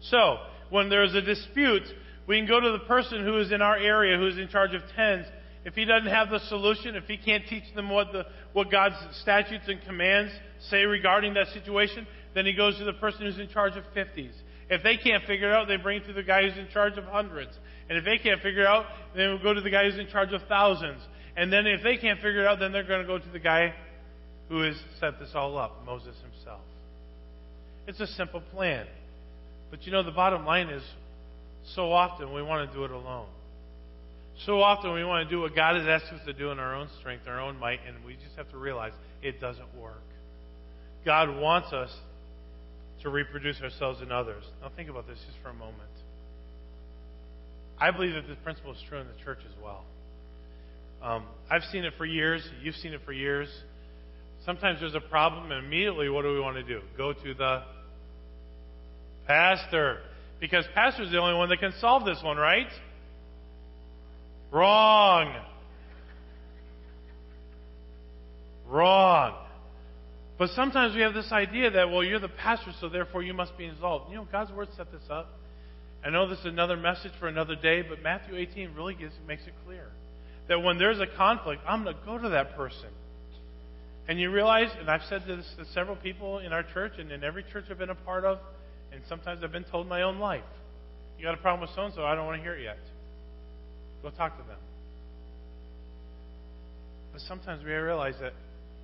So, 0.01 0.39
when 0.71 0.89
there's 0.89 1.15
a 1.15 1.23
dispute 1.23 1.85
we 2.29 2.37
can 2.37 2.47
go 2.47 2.61
to 2.61 2.73
the 2.73 2.81
person 2.81 3.25
who 3.25 3.39
is 3.39 3.51
in 3.53 3.63
our 3.63 3.79
area, 3.79 4.19
who 4.19 4.27
is 4.27 4.37
in 4.37 4.49
charge 4.49 4.75
of 4.75 4.83
tens. 4.95 5.27
If 5.65 5.75
he 5.75 5.87
doesn't 5.87 6.11
have 6.11 6.29
the 6.29 6.41
solution, 6.41 6.95
if 6.95 7.05
he 7.05 7.17
can't 7.17 7.43
teach 7.49 7.65
them 7.75 7.89
what, 7.89 8.13
the, 8.13 8.27
what 8.53 8.71
God's 8.71 8.97
statutes 9.23 9.65
and 9.67 9.81
commands 9.83 10.31
say 10.69 10.85
regarding 10.85 11.35
that 11.35 11.47
situation, 11.49 12.07
then 12.35 12.45
he 12.45 12.53
goes 12.53 12.77
to 12.79 12.85
the 12.85 12.93
person 12.93 13.23
who's 13.23 13.39
in 13.39 13.49
charge 13.49 13.77
of 13.77 13.85
fifties. 13.95 14.33
If 14.69 14.83
they 14.83 14.99
can't 14.99 15.25
figure 15.25 15.51
it 15.51 15.55
out, 15.55 15.69
they 15.69 15.77
bring 15.77 16.03
it 16.03 16.07
to 16.07 16.13
the 16.13 16.23
guy 16.23 16.43
who's 16.43 16.59
in 16.59 16.69
charge 16.69 16.99
of 16.99 17.05
hundreds. 17.05 17.53
And 17.89 17.97
if 17.97 18.05
they 18.05 18.19
can't 18.19 18.43
figure 18.43 18.61
it 18.61 18.67
out, 18.67 18.85
then 19.17 19.31
we'll 19.31 19.43
go 19.43 19.55
to 19.55 19.63
the 19.63 19.71
guy 19.71 19.85
who's 19.85 19.99
in 19.99 20.09
charge 20.09 20.35
of 20.35 20.43
thousands. 20.49 21.01
And 21.39 21.53
then 21.53 21.69
if 21.69 21.85
they 21.85 21.97
can't 21.97 22.19
figure 22.19 22.43
it 22.43 22.47
out, 22.49 22.59
then 22.59 22.73
they're 22.73 22.83
going 22.83 23.01
to 23.01 23.07
go 23.07 23.17
to 23.17 23.29
the 23.29 23.39
guy 23.39 23.73
who 24.49 24.63
has 24.63 24.75
set 24.99 25.21
this 25.21 25.31
all 25.37 25.57
up, 25.57 25.87
Moses 25.87 26.17
himself. 26.21 26.63
It's 27.87 28.01
a 28.01 28.09
simple 28.09 28.41
plan. 28.41 28.87
But 29.71 29.87
you 29.87 29.93
know, 29.93 30.03
the 30.03 30.11
bottom 30.11 30.45
line 30.45 30.69
is 30.69 30.83
so 31.77 31.93
often 31.93 32.35
we 32.35 32.43
want 32.43 32.69
to 32.69 32.77
do 32.77 32.85
it 32.85 32.91
alone. 32.91 33.29
So 34.47 34.61
often 34.61 34.93
we 34.95 35.05
want 35.05 35.29
to 35.29 35.31
do 35.33 35.41
what 35.41 35.55
God 35.55 35.77
has 35.77 35.87
asked 35.87 36.13
us 36.13 36.21
to 36.27 36.33
do 36.33 36.51
in 36.51 36.59
our 36.59 36.75
own 36.75 36.89
strength, 36.99 37.29
our 37.29 37.41
own 37.41 37.57
might, 37.57 37.79
and 37.87 38.05
we 38.05 38.15
just 38.15 38.35
have 38.37 38.51
to 38.51 38.59
realize 38.59 38.93
it 39.23 39.41
doesn't 39.41 39.77
work. 39.81 40.03
God 41.05 41.39
wants 41.39 41.73
us 41.73 41.95
to 43.03 43.11
reproduce 43.11 43.61
ourselves 43.63 44.03
in 44.03 44.11
others. 44.11 44.43
Now 44.61 44.73
think 44.75 44.91
about 44.91 45.07
this 45.07 45.19
just 45.25 45.39
for 45.41 45.51
a 45.51 45.55
moment. 45.55 45.75
I 47.79 47.93
believe 47.93 48.15
that 48.15 48.27
this 48.27 48.39
principle 48.43 48.73
is 48.73 48.79
true 48.89 48.99
in 48.99 49.07
the 49.07 49.25
church 49.25 49.39
as 49.47 49.55
well. 49.63 49.85
Um, 51.03 51.25
I've 51.51 51.63
seen 51.71 51.85
it 51.85 51.93
for 51.97 52.05
years. 52.05 52.47
You've 52.63 52.75
seen 52.77 52.93
it 52.93 53.01
for 53.05 53.13
years. 53.13 53.49
Sometimes 54.45 54.81
there's 54.81 54.95
a 54.95 55.01
problem, 55.01 55.53
and 55.53 55.65
immediately, 55.65 56.09
what 56.09 56.23
do 56.23 56.33
we 56.33 56.41
want 56.41 56.57
to 56.57 56.63
do? 56.63 56.81
Go 56.97 57.13
to 57.13 57.35
the 57.35 57.63
pastor. 59.27 59.99
Because 60.41 60.65
pastor's 60.75 61.11
the 61.11 61.19
only 61.19 61.35
one 61.35 61.49
that 61.51 61.59
can 61.59 61.73
solve 61.81 62.05
this 62.05 62.19
one, 62.23 62.37
right? 62.37 62.69
Wrong. 64.51 65.35
Wrong. 68.67 69.35
But 70.39 70.51
sometimes 70.51 70.95
we 70.95 71.03
have 71.03 71.15
this 71.15 71.33
idea 71.33 71.71
that, 71.73 71.91
well, 71.91 72.05
you're 72.05 72.21
the 72.21 72.29
pastor, 72.29 72.73
so 72.81 72.89
therefore 72.89 73.23
you 73.23 73.35
must 73.35 73.57
be 73.59 73.67
involved. 73.67 74.11
You 74.11 74.19
know, 74.19 74.29
God's 74.31 74.53
Word 74.53 74.69
set 74.77 74.91
this 74.93 75.03
up. 75.11 75.29
I 76.05 76.11
know 76.11 76.29
this 76.29 76.39
is 76.41 76.47
another 76.47 76.77
message 76.77 77.13
for 77.19 77.29
another 77.29 77.57
day, 77.57 77.83
but 77.83 78.03
Matthew 78.03 78.37
18 78.37 78.73
really 78.77 78.95
gives, 78.95 79.15
makes 79.27 79.43
it 79.47 79.53
clear 79.67 79.89
that 80.49 80.63
when 80.63 80.79
there's 80.79 81.01
a 81.01 81.07
conflict, 81.07 81.63
I'm 81.67 81.85
going 81.85 81.95
to 81.95 82.03
go 82.05 82.19
to 82.19 82.31
that 82.31 82.57
person. 82.57 82.89
And 84.09 84.19
you 84.19 84.31
realize, 84.31 84.69
and 84.81 84.89
I've 84.91 85.03
said 85.09 85.25
this 85.27 85.45
to 85.59 85.65
several 85.75 85.97
people 85.97 86.39
in 86.39 86.53
our 86.53 86.63
church 86.63 86.93
and 86.99 87.13
in 87.13 87.23
every 87.23 87.45
church 87.53 87.67
I've 87.71 87.79
been 87.79 87.91
a 87.91 87.95
part 87.95 88.25
of, 88.25 88.39
and 88.91 89.03
sometimes 89.09 89.45
I've 89.45 89.53
been 89.53 89.65
told 89.65 89.85
in 89.85 89.91
my 89.91 90.03
own 90.03 90.19
life, 90.19 90.45
you 91.19 91.25
got 91.25 91.35
a 91.35 91.39
problem 91.39 91.61
with 91.61 91.71
so 91.77 91.85
and 91.85 91.95
so, 91.95 92.05
I 92.05 92.15
don't 92.15 92.25
want 92.25 92.39
to 92.39 92.43
hear 92.43 92.55
it 92.55 92.63
yet. 92.63 92.79
Go 94.03 94.11
talk 94.11 94.39
to 94.39 94.45
them. 94.49 94.59
But 97.13 97.21
sometimes 97.23 97.65
we 97.65 97.73
realize 97.73 98.15
that 98.21 98.33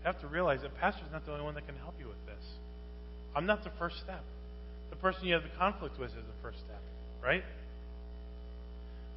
have 0.05 0.21
to 0.21 0.27
realize 0.27 0.61
that 0.61 0.77
pastor's 0.77 1.11
not 1.13 1.25
the 1.25 1.33
only 1.33 1.45
one 1.45 1.55
that 1.55 1.67
can 1.67 1.77
help 1.77 1.95
you 1.99 2.07
with 2.07 2.27
this. 2.27 2.45
I'm 3.35 3.47
not 3.47 3.65
the 3.65 3.71
first 3.79 3.97
step. 4.05 4.23
The 4.91 4.97
person 4.97 5.25
you 5.25 5.35
have 5.35 5.43
the 5.43 5.57
conflict 5.59 5.99
with 5.99 6.11
is 6.11 6.17
the 6.17 6.43
first 6.43 6.59
step, 6.59 6.83
right? 7.23 7.43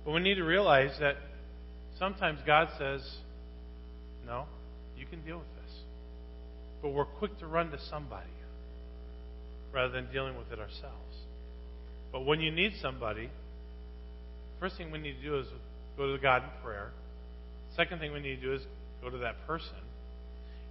But 0.05 0.12
we 0.12 0.21
need 0.21 0.36
to 0.36 0.43
realize 0.43 0.91
that 0.99 1.17
sometimes 1.99 2.39
God 2.45 2.69
says, 2.77 3.01
No, 4.25 4.45
you 4.97 5.05
can 5.05 5.23
deal 5.23 5.38
with 5.38 5.47
this. 5.63 5.75
But 6.81 6.89
we're 6.89 7.05
quick 7.05 7.38
to 7.39 7.47
run 7.47 7.71
to 7.71 7.79
somebody 7.89 8.25
rather 9.73 9.91
than 9.91 10.12
dealing 10.12 10.38
with 10.38 10.51
it 10.51 10.60
ourselves. 10.60 11.15
But 12.12 12.25
when 12.25 12.39
you 12.39 12.51
need 12.51 12.73
somebody, 12.81 13.29
first 14.60 14.77
thing 14.77 14.91
we 14.91 14.99
need 14.99 15.15
to 15.15 15.21
do 15.21 15.39
is 15.39 15.47
go 15.97 16.15
to 16.15 16.21
God 16.21 16.43
in 16.43 16.49
prayer. 16.63 16.91
Second 17.75 17.99
thing 17.99 18.13
we 18.13 18.19
need 18.19 18.38
to 18.38 18.41
do 18.41 18.53
is 18.53 18.62
go 19.01 19.10
to 19.10 19.17
that 19.19 19.45
person 19.45 19.75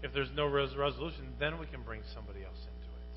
if 0.03 0.13
there's 0.13 0.31
no 0.35 0.47
resolution, 0.47 1.35
then 1.39 1.59
we 1.59 1.67
can 1.67 1.83
bring 1.83 2.03
somebody 2.15 2.45
else 2.45 2.59
into 2.59 2.71
it. 2.71 3.09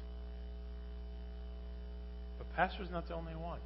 But 2.38 2.56
pastor's 2.56 2.90
not 2.92 3.08
the 3.08 3.16
only 3.16 3.36
one. 3.36 3.60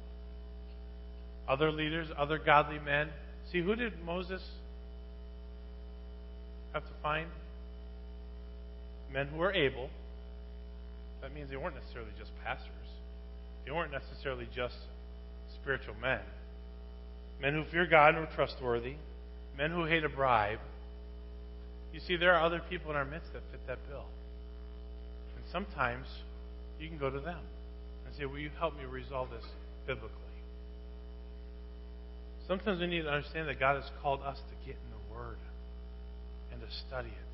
Other 1.48 1.70
leaders, 1.70 2.08
other 2.16 2.38
godly 2.38 2.78
men. 2.78 3.08
See, 3.54 3.62
who 3.62 3.74
did 3.74 4.04
Moses 4.04 4.42
have 6.74 6.82
to 6.82 6.92
find? 7.02 7.28
Men 9.10 9.28
who 9.28 9.38
were 9.38 9.52
able. 9.52 9.88
That 11.22 11.34
means 11.34 11.48
they 11.48 11.56
weren't 11.56 11.76
necessarily 11.76 12.10
just 12.18 12.32
pastors. 12.44 12.68
They 13.64 13.70
weren't 13.70 13.92
necessarily 13.92 14.46
just 14.54 14.76
spiritual 15.54 15.94
men. 16.02 16.20
Men 17.40 17.54
who 17.54 17.64
fear 17.64 17.86
God 17.86 18.14
and 18.14 18.26
were 18.26 18.34
trustworthy. 18.34 18.96
Men 19.56 19.70
who 19.70 19.86
hate 19.86 20.04
a 20.04 20.10
bribe 20.10 20.58
you 21.94 22.00
see, 22.00 22.16
there 22.16 22.34
are 22.34 22.44
other 22.44 22.60
people 22.68 22.90
in 22.90 22.96
our 22.96 23.04
midst 23.04 23.32
that 23.32 23.42
fit 23.52 23.64
that 23.68 23.78
bill. 23.88 24.04
And 25.36 25.44
sometimes 25.52 26.08
you 26.80 26.88
can 26.88 26.98
go 26.98 27.08
to 27.08 27.20
them 27.20 27.38
and 28.04 28.14
say, 28.16 28.24
Will 28.24 28.40
you 28.40 28.50
help 28.58 28.76
me 28.76 28.84
resolve 28.84 29.30
this 29.30 29.46
biblically? 29.86 30.23
Sometimes 32.46 32.80
we 32.80 32.86
need 32.86 33.02
to 33.02 33.10
understand 33.10 33.48
that 33.48 33.58
God 33.58 33.80
has 33.80 33.90
called 34.02 34.20
us 34.22 34.36
to 34.36 34.66
get 34.66 34.76
in 34.76 34.90
the 34.90 35.14
Word 35.14 35.38
and 36.52 36.60
to 36.60 36.66
study 36.86 37.08
it. 37.08 37.24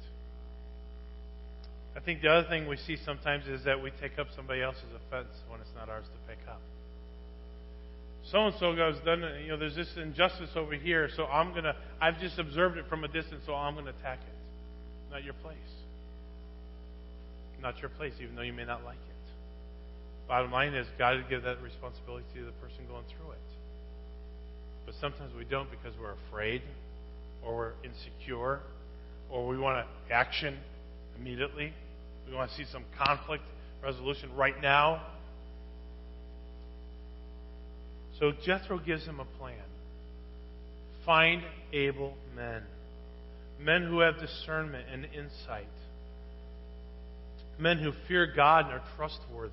I 1.97 2.01
think 2.01 2.23
the 2.23 2.29
other 2.29 2.49
thing 2.49 2.69
we 2.69 2.77
see 2.77 2.97
sometimes 3.05 3.47
is 3.49 3.65
that 3.65 3.83
we 3.83 3.91
take 4.01 4.19
up 4.19 4.29
somebody 4.37 4.63
else's 4.63 4.85
offense 4.95 5.35
when 5.49 5.61
it's 5.61 5.71
not 5.75 5.89
ours 5.89 6.05
to 6.05 6.33
pick 6.33 6.39
up. 6.49 6.61
So 8.31 8.47
and 8.47 8.55
so 8.61 8.77
goes, 8.77 8.95
done, 9.05 9.25
you 9.43 9.49
know, 9.49 9.57
there's 9.57 9.75
this 9.75 9.91
injustice 9.97 10.51
over 10.55 10.75
here, 10.75 11.09
so 11.17 11.27
I'm 11.27 11.53
gonna, 11.53 11.75
I've 12.01 12.21
just 12.21 12.39
observed 12.39 12.79
it 12.79 12.85
from 12.89 13.03
a 13.03 13.09
distance, 13.09 13.43
so 13.45 13.55
I'm 13.55 13.75
gonna 13.75 13.91
attack 13.91 14.21
it. 14.23 15.11
Not 15.11 15.25
your 15.25 15.35
place. 15.35 15.57
Not 17.61 17.81
your 17.81 17.91
place, 17.91 18.13
even 18.23 18.37
though 18.37 18.43
you 18.43 18.53
may 18.53 18.65
not 18.65 18.85
like 18.85 18.97
it. 18.97 19.11
Bottom 20.29 20.53
line 20.53 20.75
is, 20.75 20.87
God 20.97 21.17
would 21.17 21.29
give 21.29 21.43
that 21.43 21.61
responsibility 21.61 22.25
to 22.37 22.45
the 22.45 22.53
person 22.53 22.87
going 22.89 23.05
through 23.11 23.33
it. 23.33 23.60
But 24.91 24.99
sometimes 25.01 25.33
we 25.37 25.45
don't 25.45 25.71
because 25.71 25.97
we're 26.01 26.17
afraid, 26.29 26.63
or 27.45 27.55
we're 27.55 27.73
insecure, 27.85 28.59
or 29.31 29.47
we 29.47 29.57
want 29.57 29.87
action 30.11 30.59
immediately. 31.17 31.73
We 32.29 32.35
want 32.35 32.51
to 32.51 32.57
see 32.57 32.65
some 32.73 32.83
conflict 32.99 33.45
resolution 33.85 34.35
right 34.35 34.61
now. 34.61 35.01
So 38.19 38.33
Jethro 38.45 38.81
gives 38.81 39.05
him 39.07 39.21
a 39.21 39.25
plan. 39.39 39.55
Find 41.07 41.43
able 41.73 42.15
men 42.35 42.63
men 43.61 43.83
who 43.83 44.01
have 44.01 44.19
discernment 44.19 44.87
and 44.91 45.05
insight, 45.05 45.69
men 47.61 47.79
who 47.79 47.93
fear 48.09 48.27
God 48.27 48.65
and 48.65 48.75
are 48.75 48.83
trustworthy, 48.97 49.53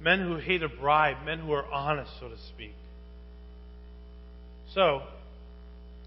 men 0.00 0.20
who 0.20 0.36
hate 0.36 0.62
a 0.62 0.68
bribe, 0.68 1.24
men 1.24 1.38
who 1.38 1.52
are 1.52 1.64
honest, 1.72 2.10
so 2.20 2.28
to 2.28 2.36
speak. 2.54 2.74
So, 4.74 5.02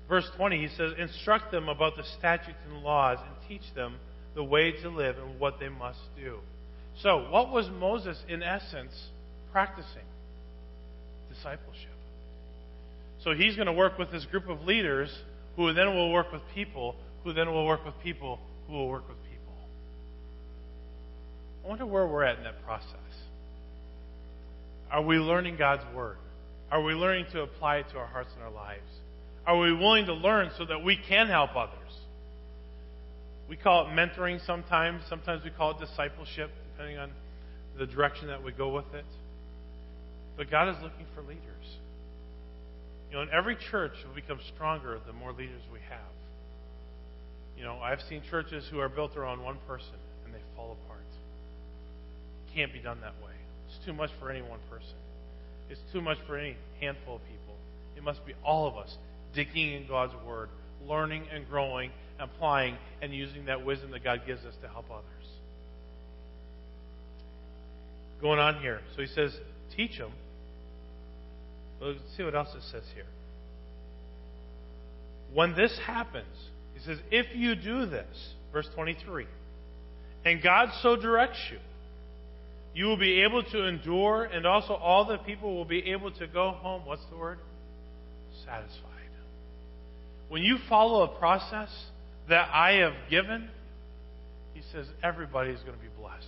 verse 0.08 0.30
20, 0.38 0.58
he 0.58 0.68
says, 0.76 0.94
Instruct 0.98 1.52
them 1.52 1.70
about 1.70 1.98
the 1.98 2.04
statutes 2.18 2.58
and 2.70 2.84
laws 2.84 3.20
and 3.22 3.36
teach 3.48 3.74
them 3.76 3.96
the 4.36 4.44
way 4.44 4.72
to 4.84 4.90
live 4.90 5.18
and 5.18 5.40
what 5.40 5.60
they 5.60 5.70
must 5.70 6.00
do. 6.16 6.40
So, 7.02 7.30
what 7.30 7.52
was 7.52 7.70
Moses, 7.80 8.18
in 8.28 8.42
essence, 8.42 8.94
practicing? 9.52 10.04
Discipleship. 11.30 11.90
So, 13.24 13.34
he's 13.34 13.56
going 13.56 13.68
to 13.68 13.74
work 13.74 13.98
with 13.98 14.12
this 14.12 14.26
group 14.26 14.50
of 14.50 14.62
leaders 14.62 15.10
who 15.56 15.74
then 15.74 15.94
will 15.94 16.12
work 16.12 16.32
with 16.32 16.42
people 16.54 16.96
who 17.26 17.34
then 17.34 17.52
will 17.52 17.66
work 17.66 17.84
with 17.84 17.96
people 18.04 18.40
who 18.68 18.74
will 18.74 18.88
work 18.88 19.08
with 19.10 19.18
people. 19.18 19.54
I 21.66 21.68
wonder 21.68 21.86
where 21.86 22.08
we're 22.08 22.24
at 22.24 22.38
in 22.38 22.44
that 22.44 22.64
process. 22.64 22.86
Are 24.92 25.02
we 25.02 25.18
learning 25.18 25.58
God's 25.58 25.84
Word? 25.96 26.18
Are 26.72 26.82
we 26.82 26.94
learning 26.94 27.26
to 27.32 27.42
apply 27.42 27.78
it 27.78 27.86
to 27.92 27.98
our 27.98 28.08
hearts 28.08 28.30
and 28.34 28.44
our 28.44 28.52
lives? 28.52 28.90
Are 29.46 29.58
we 29.58 29.74
willing 29.74 30.06
to 30.08 30.14
learn 30.14 30.50
so 30.58 30.66
that 30.66 30.84
we 30.84 30.98
can 30.98 31.28
help 31.28 31.56
others? 31.56 31.80
We 33.48 33.56
call 33.56 33.88
it 33.88 33.90
mentoring 33.90 34.44
sometimes. 34.46 35.04
Sometimes 35.08 35.44
we 35.44 35.52
call 35.52 35.72
it 35.72 35.80
discipleship, 35.80 36.50
depending 36.72 36.98
on 36.98 37.12
the 37.78 37.86
direction 37.86 38.28
that 38.28 38.44
we 38.44 38.52
go 38.52 38.70
with 38.70 38.92
it. 38.94 39.06
But 40.38 40.50
God 40.50 40.70
is 40.70 40.76
looking 40.82 41.06
for 41.14 41.22
leaders. 41.22 41.42
You 43.10 43.18
know, 43.18 43.22
in 43.22 43.30
every 43.30 43.56
church 43.56 43.94
will 44.06 44.16
become 44.16 44.40
stronger 44.56 45.00
the 45.06 45.14
more 45.14 45.32
leaders 45.32 45.62
we 45.72 45.80
have. 45.90 46.00
You 47.58 47.64
know, 47.64 47.78
I've 47.78 48.02
seen 48.10 48.22
churches 48.30 48.66
who 48.70 48.80
are 48.80 48.90
built 48.90 49.16
around 49.16 49.44
one 49.44 49.58
person 49.68 49.96
and 50.26 50.34
they 50.34 50.42
fall 50.56 50.76
apart. 50.84 51.06
It 52.48 52.56
can't 52.56 52.74
be 52.74 52.80
done 52.80 53.00
that 53.02 53.14
way. 53.24 53.32
It's 53.68 53.86
too 53.86 53.94
much 53.94 54.10
for 54.20 54.30
any 54.30 54.42
one 54.42 54.60
person. 54.70 54.96
It's 55.70 55.82
too 55.92 56.02
much 56.02 56.18
for 56.28 56.38
any 56.38 56.58
handful 56.80 57.16
of 57.16 57.22
people. 57.24 57.56
It 57.96 58.04
must 58.04 58.26
be 58.26 58.34
all 58.44 58.68
of 58.68 58.78
us 58.78 58.98
digging 59.34 59.74
in 59.74 59.88
God's 59.88 60.14
Word, 60.26 60.50
learning 60.88 61.24
and 61.34 61.48
growing, 61.48 61.92
applying, 62.20 62.78
and 63.02 63.14
using 63.14 63.46
that 63.46 63.66
wisdom 63.66 63.92
that 63.92 64.04
God 64.04 64.22
gives 64.26 64.46
us 64.46 64.54
to 64.62 64.68
help 64.68 64.86
others. 64.92 65.04
Going 68.22 68.40
on 68.40 68.62
here. 68.62 68.82
So 68.96 69.02
he 69.02 69.08
says, 69.08 69.36
teach 69.76 69.98
them. 69.98 70.12
Let's 71.82 72.00
see 72.16 72.24
what 72.24 72.36
else 72.36 72.50
it 72.56 72.64
says 72.72 72.84
here. 72.94 73.06
When 75.34 75.54
this 75.56 75.78
happens, 75.86 76.36
he 76.74 76.80
says, 76.80 76.98
If 77.12 77.36
you 77.36 77.56
do 77.56 77.86
this, 77.86 78.34
verse 78.54 78.70
23, 78.74 79.26
and 80.24 80.42
God 80.42 80.70
so 80.82 80.96
directs 80.96 81.40
you, 81.52 81.58
you 82.76 82.86
will 82.86 82.98
be 82.98 83.24
able 83.24 83.42
to 83.42 83.68
endure, 83.68 84.26
and 84.26 84.46
also 84.46 84.74
all 84.74 85.06
the 85.06 85.18
people 85.18 85.56
will 85.56 85.66
be 85.66 85.92
able 85.92 86.12
to 86.12 86.28
go 86.28 86.52
home. 86.52 86.82
What's 86.86 87.06
the 87.10 87.18
word? 87.18 87.40
Satisfied. 88.46 88.92
When 90.28 90.42
you 90.42 90.58
follow 90.68 91.04
a 91.04 91.20
process 91.20 91.70
that 92.30 92.50
I 92.52 92.80
have 92.82 92.94
given, 93.10 93.48
he 94.54 94.62
says 94.74 94.86
everybody 95.02 95.52
is 95.52 95.60
going 95.62 95.78
to 95.78 95.82
be 95.82 95.90
blessed. 95.98 96.26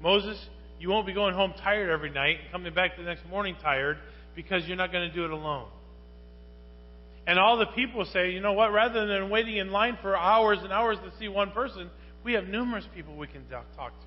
Moses, 0.00 0.36
you 0.80 0.88
won't 0.88 1.06
be 1.06 1.12
going 1.12 1.34
home 1.34 1.54
tired 1.62 1.90
every 1.90 2.10
night 2.10 2.38
and 2.42 2.50
coming 2.50 2.74
back 2.74 2.96
the 2.96 3.02
next 3.02 3.26
morning 3.28 3.56
tired 3.62 3.98
because 4.34 4.66
you're 4.66 4.76
not 4.76 4.92
going 4.92 5.08
to 5.08 5.14
do 5.14 5.24
it 5.24 5.30
alone. 5.30 5.68
And 7.26 7.38
all 7.38 7.58
the 7.58 7.66
people 7.66 8.04
say, 8.12 8.30
you 8.30 8.40
know 8.40 8.52
what, 8.52 8.72
rather 8.72 9.06
than 9.06 9.30
waiting 9.30 9.56
in 9.56 9.70
line 9.70 9.98
for 10.02 10.16
hours 10.16 10.58
and 10.62 10.72
hours 10.72 10.96
to 10.98 11.18
see 11.18 11.28
one 11.28 11.50
person, 11.50 11.90
we 12.24 12.32
have 12.32 12.46
numerous 12.46 12.84
people 12.94 13.16
we 13.16 13.26
can 13.26 13.44
talk 13.48 13.92
to 13.92 14.05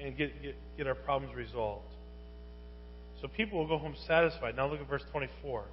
and 0.00 0.16
get, 0.16 0.42
get, 0.42 0.54
get 0.76 0.86
our 0.86 0.94
problems 0.94 1.34
resolved. 1.34 1.86
So 3.20 3.28
people 3.28 3.58
will 3.58 3.68
go 3.68 3.78
home 3.78 3.94
satisfied. 4.06 4.56
Now 4.56 4.68
look 4.68 4.80
at 4.80 4.88
verse 4.88 5.04
24. 5.10 5.64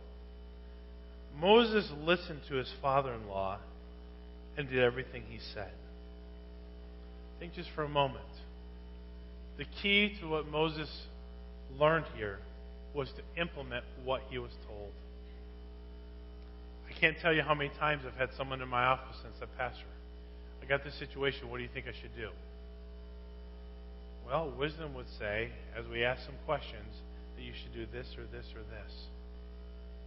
Moses 1.40 1.92
listened 2.04 2.42
to 2.48 2.56
his 2.56 2.72
father 2.82 3.14
in 3.14 3.28
law 3.28 3.58
and 4.58 4.70
did 4.70 4.80
everything 4.80 5.24
he 5.30 5.40
said. 5.54 5.72
Think 7.40 7.54
just 7.54 7.70
for 7.76 7.84
a 7.84 7.90
moment. 7.90 8.24
The 9.58 9.66
key 9.82 10.16
to 10.22 10.28
what 10.28 10.48
Moses 10.48 10.90
learned 11.78 12.06
here 12.16 12.40
was 12.94 13.10
to 13.10 13.42
implement 13.42 13.84
what 14.04 14.22
he 14.30 14.38
was 14.38 14.52
told. 14.68 14.92
I 16.90 17.00
can't 17.00 17.18
tell 17.20 17.34
you 17.34 17.42
how 17.42 17.56
many 17.56 17.72
times 17.80 18.04
I've 18.08 18.18
had 18.18 18.30
someone 18.38 18.62
in 18.62 18.70
my 18.70 18.86
office 18.86 19.18
and 19.26 19.34
said, 19.40 19.50
Pastor, 19.58 19.84
I 20.62 20.66
got 20.66 20.84
this 20.84 20.94
situation. 20.96 21.50
What 21.50 21.58
do 21.58 21.64
you 21.64 21.70
think 21.74 21.88
I 21.88 21.94
should 22.00 22.16
do? 22.16 22.30
Well, 24.26 24.52
wisdom 24.58 24.94
would 24.96 25.10
say, 25.20 25.50
as 25.78 25.86
we 25.88 26.04
ask 26.04 26.26
some 26.26 26.36
questions, 26.46 26.88
that 27.36 27.44
you 27.44 27.52
should 27.54 27.74
do 27.74 27.86
this 27.92 28.08
or 28.18 28.24
this 28.24 28.46
or 28.56 28.62
this. 28.62 28.94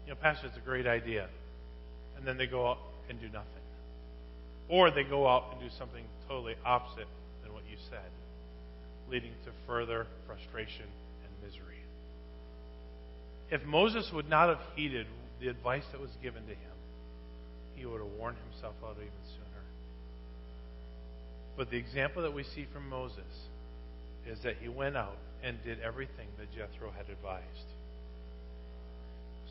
You 0.06 0.12
know, 0.12 0.18
Pastor, 0.20 0.46
it's 0.46 0.56
a 0.56 0.60
great 0.60 0.86
idea. 0.86 1.28
And 2.16 2.26
then 2.26 2.38
they 2.38 2.46
go 2.46 2.66
out 2.66 2.78
and 3.08 3.20
do 3.20 3.26
nothing. 3.26 3.48
Or 4.68 4.90
they 4.90 5.04
go 5.04 5.28
out 5.28 5.52
and 5.52 5.60
do 5.60 5.68
something 5.78 6.04
totally 6.28 6.54
opposite 6.64 7.08
than 7.42 7.52
what 7.52 7.62
you 7.70 7.76
said, 7.90 8.10
leading 9.10 9.32
to 9.44 9.52
further 9.66 10.06
frustration 10.26 10.86
and 10.86 11.48
misery. 11.48 11.76
If 13.50 13.64
Moses 13.64 14.10
would 14.12 14.28
not 14.28 14.48
have 14.48 14.60
heeded 14.74 15.06
the 15.40 15.48
advice 15.48 15.84
that 15.92 16.00
was 16.00 16.10
given 16.22 16.42
to 16.42 16.50
him, 16.50 16.76
he 17.76 17.84
would 17.84 18.00
have 18.00 18.10
worn 18.18 18.34
himself 18.50 18.74
out 18.84 18.96
even 18.96 19.10
sooner. 19.28 19.62
But 21.56 21.70
the 21.70 21.76
example 21.76 22.22
that 22.22 22.34
we 22.34 22.42
see 22.42 22.66
from 22.72 22.88
Moses 22.88 23.45
is 24.28 24.40
that 24.40 24.56
he 24.60 24.68
went 24.68 24.96
out 24.96 25.18
and 25.42 25.62
did 25.64 25.80
everything 25.80 26.28
that 26.38 26.52
Jethro 26.52 26.90
had 26.90 27.08
advised. 27.08 27.44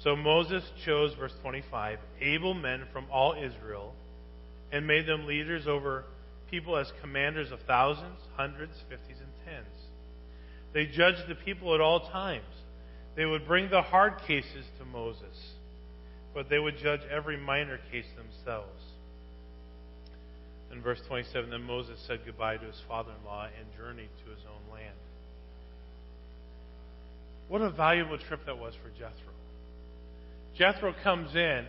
So 0.03 0.15
Moses 0.15 0.63
chose, 0.83 1.13
verse 1.13 1.33
25, 1.41 1.99
able 2.21 2.53
men 2.53 2.83
from 2.91 3.05
all 3.11 3.33
Israel 3.33 3.93
and 4.71 4.85
made 4.85 5.05
them 5.05 5.25
leaders 5.25 5.67
over 5.67 6.05
people 6.51 6.77
as 6.77 6.91
commanders 7.01 7.51
of 7.51 7.59
thousands, 7.61 8.19
hundreds, 8.35 8.73
fifties, 8.89 9.17
and 9.19 9.31
tens. 9.45 9.75
They 10.73 10.85
judged 10.85 11.27
the 11.27 11.35
people 11.35 11.73
at 11.73 11.81
all 11.81 12.01
times. 12.09 12.43
They 13.15 13.25
would 13.25 13.47
bring 13.47 13.69
the 13.69 13.81
hard 13.81 14.21
cases 14.27 14.65
to 14.79 14.85
Moses, 14.85 15.53
but 16.33 16.49
they 16.49 16.59
would 16.59 16.77
judge 16.77 17.01
every 17.09 17.37
minor 17.37 17.79
case 17.91 18.05
themselves. 18.17 18.83
In 20.71 20.81
verse 20.81 20.99
27, 21.07 21.49
then 21.49 21.63
Moses 21.63 21.99
said 22.07 22.19
goodbye 22.25 22.57
to 22.57 22.65
his 22.65 22.81
father 22.87 23.11
in 23.17 23.25
law 23.25 23.45
and 23.45 23.67
journeyed 23.77 24.09
to 24.25 24.31
his 24.31 24.39
own 24.45 24.73
land. 24.73 24.95
What 27.47 27.61
a 27.61 27.69
valuable 27.69 28.17
trip 28.17 28.45
that 28.45 28.57
was 28.57 28.73
for 28.83 28.89
Jethro. 28.89 29.33
Jethro 30.57 30.93
comes 31.03 31.35
in, 31.35 31.65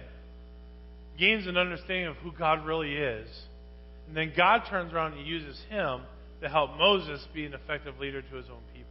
gains 1.19 1.47
an 1.47 1.57
understanding 1.57 2.07
of 2.07 2.17
who 2.17 2.33
God 2.33 2.65
really 2.65 2.95
is, 2.95 3.29
and 4.09 4.17
then 4.17 4.33
God 4.37 4.63
turns 4.69 4.93
around 4.93 5.15
and 5.15 5.27
uses 5.27 5.61
him 5.69 6.01
to 6.41 6.49
help 6.49 6.77
Moses 6.79 7.27
be 7.35 7.45
an 7.45 7.55
effective 7.55 7.99
leader 7.99 8.23
to 8.23 8.37
his 8.37 8.47
own 8.47 8.63
people. 8.73 8.87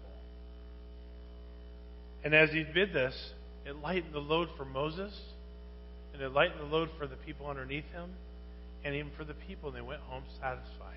And 2.24 2.34
as 2.34 2.52
he 2.52 2.64
did 2.64 2.94
this, 2.94 3.16
it 3.66 3.76
lightened 3.82 4.14
the 4.14 4.20
load 4.20 4.50
for 4.58 4.66
Moses, 4.66 5.18
and 6.14 6.22
it 6.22 6.32
lightened 6.34 6.60
the 6.60 6.76
load 6.76 6.90
for 6.98 7.08
the 7.08 7.16
people 7.16 7.48
underneath 7.48 7.90
him, 7.92 8.10
and 8.86 8.96
even 8.96 9.12
for 9.18 9.26
the 9.26 9.34
people, 9.34 9.70
and 9.70 9.78
they 9.78 9.82
went 9.82 10.02
home 10.02 10.24
satisfied. 10.40 10.96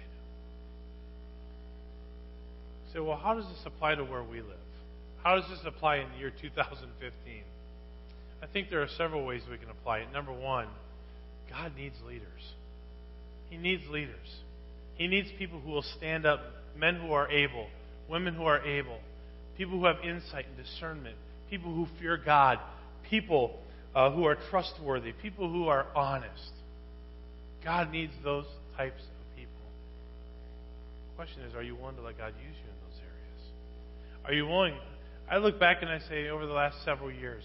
So, 2.92 3.03
well, 3.03 3.16
how 3.16 3.35
does 3.35 3.46
this 3.46 3.62
apply 3.66 3.96
to 3.96 4.05
where 4.05 4.22
we 4.22 4.40
live? 4.40 4.57
How 5.24 5.37
does 5.37 5.48
this 5.48 5.61
apply 5.66 5.96
in 5.96 6.11
the 6.11 6.18
year 6.18 6.31
2015? 6.40 7.42
I 8.42 8.46
think 8.46 8.70
there 8.70 8.83
are 8.83 8.88
several 8.96 9.24
ways 9.24 9.42
we 9.51 9.59
can 9.59 9.70
apply 9.70 9.98
it. 9.98 10.12
Number 10.12 10.33
one, 10.33 10.68
God 11.51 11.72
needs 11.77 11.96
leaders. 12.07 12.53
He 13.51 13.57
needs 13.57 13.83
leaders. 13.90 14.14
He 14.96 15.07
needs 15.07 15.29
people 15.38 15.61
who 15.61 15.70
will 15.70 15.85
stand 15.96 16.27
up, 16.27 16.40
men 16.77 16.96
who 16.96 17.12
are 17.12 17.31
able, 17.31 17.66
women 18.09 18.35
who 18.35 18.44
are 18.44 18.62
able, 18.64 18.98
people 19.57 19.79
who 19.79 19.87
have 19.87 19.96
insight 20.05 20.46
and 20.46 20.57
discernment, 20.57 21.16
people 21.51 21.74
who 21.74 21.87
fear 21.98 22.16
God, 22.22 22.59
people 23.09 23.59
uh, 23.94 24.11
who 24.11 24.24
are 24.24 24.37
trustworthy, 24.51 25.12
people 25.12 25.51
who 25.51 25.68
are 25.68 25.87
honest. 25.96 26.53
God 27.64 27.90
needs 27.90 28.12
those 28.23 28.47
types 28.77 29.03
of 29.03 29.37
people. 29.37 29.53
The 31.11 31.16
question 31.16 31.42
is, 31.42 31.55
are 31.55 31.62
you 31.62 31.75
willing 31.75 31.97
to 31.97 32.03
let 32.03 32.16
God 32.16 32.33
use 32.37 32.57
you 32.57 32.71
in 32.71 32.79
those 32.88 33.01
areas? 33.01 33.42
Are 34.25 34.33
you 34.33 34.47
willing? 34.47 34.75
I 35.31 35.38
look 35.38 35.59
back 35.61 35.83
and 35.83 35.90
I 35.90 35.99
say, 36.09 36.29
over 36.29 36.47
the 36.47 36.53
last 36.53 36.83
several 36.85 37.11
years, 37.11 37.44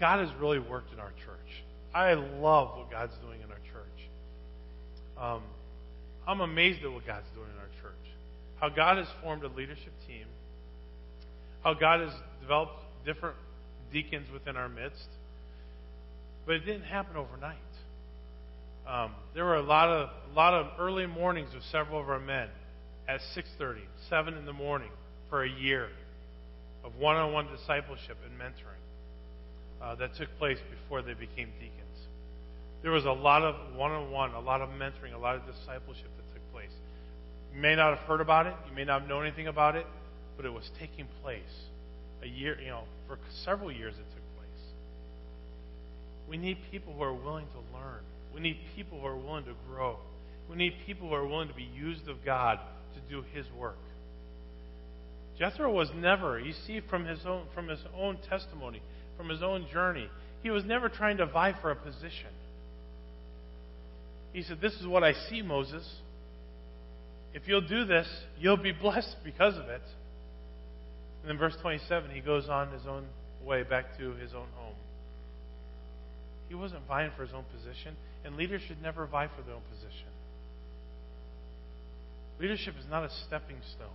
God 0.00 0.26
has 0.26 0.34
really 0.40 0.58
worked 0.58 0.92
in 0.92 0.98
our 0.98 1.12
church. 1.24 1.64
I 1.94 2.14
love 2.14 2.76
what 2.76 2.90
God's 2.90 3.14
doing 3.18 3.40
in 3.40 3.50
our 3.50 3.58
church. 3.72 4.08
Um, 5.16 5.42
I'm 6.26 6.40
amazed 6.40 6.82
at 6.82 6.90
what 6.90 7.06
God's 7.06 7.28
doing 7.34 7.48
in 7.52 7.58
our 7.58 7.70
church. 7.82 7.92
How 8.56 8.68
God 8.68 8.98
has 8.98 9.06
formed 9.22 9.44
a 9.44 9.48
leadership 9.48 9.92
team. 10.08 10.26
How 11.62 11.74
God 11.74 12.00
has 12.00 12.12
developed 12.40 12.80
different 13.04 13.36
deacons 13.92 14.26
within 14.32 14.56
our 14.56 14.68
midst. 14.68 15.06
But 16.46 16.56
it 16.56 16.66
didn't 16.66 16.84
happen 16.84 17.16
overnight. 17.16 17.58
Um, 18.86 19.12
there 19.34 19.44
were 19.44 19.56
a 19.56 19.62
lot 19.62 19.88
of 19.88 20.10
a 20.30 20.34
lot 20.34 20.54
of 20.54 20.66
early 20.78 21.06
mornings 21.06 21.54
with 21.54 21.62
several 21.70 22.00
of 22.00 22.08
our 22.08 22.20
men 22.20 22.48
at 23.08 23.20
6:30, 23.34 23.80
7 24.08 24.34
in 24.34 24.44
the 24.46 24.52
morning 24.52 24.90
for 25.30 25.42
a 25.44 25.48
year 25.48 25.88
of 26.84 26.96
one-on-one 26.96 27.46
discipleship 27.46 28.16
and 28.26 28.38
mentoring 28.38 28.82
uh, 29.80 29.94
that 29.96 30.14
took 30.16 30.28
place 30.38 30.58
before 30.70 31.02
they 31.02 31.14
became 31.14 31.48
deacons. 31.60 31.98
There 32.82 32.92
was 32.92 33.06
a 33.06 33.12
lot 33.12 33.42
of 33.42 33.74
one-on-one, 33.74 34.32
a 34.32 34.40
lot 34.40 34.60
of 34.60 34.68
mentoring, 34.70 35.14
a 35.14 35.18
lot 35.18 35.36
of 35.36 35.42
discipleship 35.46 36.10
that 36.16 36.34
took 36.34 36.52
place. 36.52 36.72
You 37.54 37.60
may 37.60 37.74
not 37.74 37.96
have 37.96 38.06
heard 38.06 38.20
about 38.20 38.46
it, 38.46 38.54
you 38.68 38.74
may 38.74 38.84
not 38.84 39.08
know 39.08 39.20
anything 39.22 39.46
about 39.46 39.76
it, 39.76 39.86
but 40.36 40.44
it 40.44 40.52
was 40.52 40.70
taking 40.78 41.06
place. 41.22 41.42
A 42.22 42.26
year, 42.26 42.58
you 42.60 42.68
know, 42.68 42.84
for 43.06 43.18
several 43.44 43.72
years 43.72 43.94
it 43.94 44.04
took 44.14 44.36
place. 44.36 44.64
We 46.28 46.36
need 46.36 46.58
people 46.70 46.92
who 46.92 47.02
are 47.02 47.14
willing 47.14 47.46
to 47.46 47.78
learn. 47.78 48.02
We 48.34 48.40
need 48.40 48.58
people 48.74 49.00
who 49.00 49.06
are 49.06 49.16
willing 49.16 49.44
to 49.44 49.54
grow. 49.68 49.98
We 50.50 50.56
need 50.56 50.74
people 50.86 51.08
who 51.08 51.14
are 51.14 51.26
willing 51.26 51.48
to 51.48 51.54
be 51.54 51.68
used 51.74 52.08
of 52.08 52.24
God 52.24 52.58
to 52.94 53.14
do 53.14 53.24
His 53.32 53.46
work. 53.58 53.78
Jethro 55.38 55.72
was 55.72 55.90
never, 55.96 56.38
you 56.38 56.52
see 56.66 56.80
from 56.88 57.06
his 57.06 57.18
own 57.26 57.46
from 57.54 57.68
his 57.68 57.80
own 57.96 58.18
testimony, 58.28 58.80
from 59.16 59.28
his 59.28 59.42
own 59.42 59.66
journey, 59.72 60.08
he 60.42 60.50
was 60.50 60.64
never 60.64 60.88
trying 60.88 61.16
to 61.16 61.26
vie 61.26 61.54
for 61.60 61.70
a 61.70 61.76
position. 61.76 62.30
He 64.32 64.42
said, 64.42 64.60
This 64.60 64.74
is 64.74 64.86
what 64.86 65.02
I 65.02 65.12
see, 65.12 65.42
Moses. 65.42 65.88
If 67.32 67.48
you'll 67.48 67.66
do 67.66 67.84
this, 67.84 68.06
you'll 68.38 68.56
be 68.56 68.72
blessed 68.80 69.16
because 69.24 69.56
of 69.56 69.68
it. 69.68 69.82
And 71.22 71.30
then 71.30 71.38
verse 71.38 71.56
27, 71.62 72.10
he 72.10 72.20
goes 72.20 72.48
on 72.48 72.70
his 72.70 72.82
own 72.86 73.06
way 73.44 73.62
back 73.62 73.98
to 73.98 74.12
his 74.14 74.34
own 74.34 74.46
home. 74.54 74.74
He 76.48 76.54
wasn't 76.54 76.86
vying 76.86 77.10
for 77.16 77.24
his 77.24 77.34
own 77.34 77.44
position, 77.54 77.96
and 78.24 78.36
leaders 78.36 78.62
should 78.66 78.82
never 78.82 79.06
vie 79.06 79.28
for 79.28 79.42
their 79.42 79.54
own 79.54 79.62
position. 79.70 80.08
Leadership 82.40 82.74
is 82.78 82.86
not 82.90 83.04
a 83.04 83.10
stepping 83.26 83.56
stone. 83.74 83.88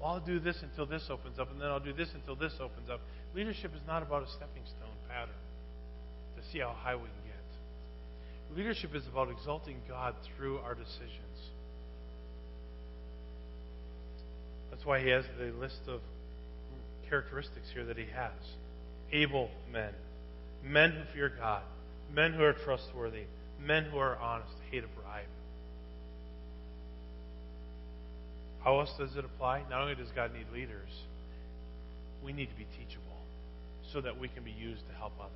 Well, 0.00 0.10
I'll 0.10 0.20
do 0.20 0.38
this 0.38 0.56
until 0.62 0.86
this 0.86 1.08
opens 1.10 1.38
up, 1.38 1.50
and 1.50 1.60
then 1.60 1.68
I'll 1.68 1.80
do 1.80 1.92
this 1.92 2.08
until 2.14 2.36
this 2.36 2.52
opens 2.60 2.90
up. 2.90 3.00
Leadership 3.34 3.72
is 3.74 3.80
not 3.86 4.02
about 4.02 4.22
a 4.22 4.28
stepping 4.28 4.62
stone 4.64 4.94
pattern 5.08 5.34
to 6.36 6.42
see 6.52 6.60
how 6.60 6.74
high 6.76 6.94
we 6.94 7.02
can 7.02 7.10
get. 7.26 8.56
Leadership 8.56 8.94
is 8.94 9.06
about 9.06 9.30
exalting 9.30 9.76
God 9.88 10.14
through 10.36 10.58
our 10.58 10.74
decisions. 10.74 11.50
That's 14.70 14.84
why 14.84 15.00
he 15.00 15.08
has 15.08 15.24
the 15.38 15.52
list 15.58 15.80
of 15.88 16.00
characteristics 17.08 17.66
here 17.72 17.84
that 17.84 17.96
he 17.96 18.06
has 18.14 18.32
able 19.12 19.50
men, 19.72 19.92
men 20.62 20.92
who 20.92 21.14
fear 21.14 21.32
God, 21.36 21.62
men 22.14 22.32
who 22.32 22.42
are 22.42 22.52
trustworthy, 22.52 23.24
men 23.60 23.84
who 23.84 23.98
are 23.98 24.16
honest, 24.16 24.52
hate 24.70 24.84
a 24.84 25.00
bribe. 25.00 25.24
How 28.64 28.80
else 28.80 28.92
does 28.98 29.16
it 29.16 29.24
apply? 29.24 29.62
Not 29.70 29.82
only 29.82 29.94
does 29.94 30.08
God 30.14 30.32
need 30.34 30.46
leaders, 30.52 30.90
we 32.24 32.32
need 32.32 32.50
to 32.50 32.56
be 32.56 32.66
teachable 32.78 33.04
so 33.92 34.00
that 34.00 34.18
we 34.18 34.28
can 34.28 34.44
be 34.44 34.50
used 34.50 34.86
to 34.88 34.94
help 34.94 35.12
others. 35.20 35.32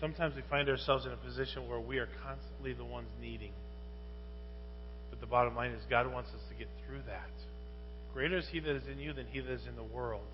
Sometimes 0.00 0.34
we 0.34 0.42
find 0.48 0.68
ourselves 0.68 1.04
in 1.04 1.12
a 1.12 1.16
position 1.16 1.68
where 1.68 1.80
we 1.80 1.98
are 1.98 2.08
constantly 2.24 2.72
the 2.72 2.84
ones 2.84 3.08
needing. 3.20 3.52
But 5.10 5.20
the 5.20 5.26
bottom 5.26 5.54
line 5.54 5.72
is, 5.72 5.82
God 5.90 6.10
wants 6.10 6.30
us 6.30 6.40
to 6.48 6.54
get 6.54 6.68
through 6.86 7.00
that. 7.06 7.30
Greater 8.14 8.38
is 8.38 8.48
He 8.48 8.60
that 8.60 8.74
is 8.74 8.86
in 8.90 8.98
you 8.98 9.12
than 9.12 9.26
He 9.26 9.40
that 9.40 9.52
is 9.52 9.66
in 9.68 9.76
the 9.76 9.82
world. 9.82 10.24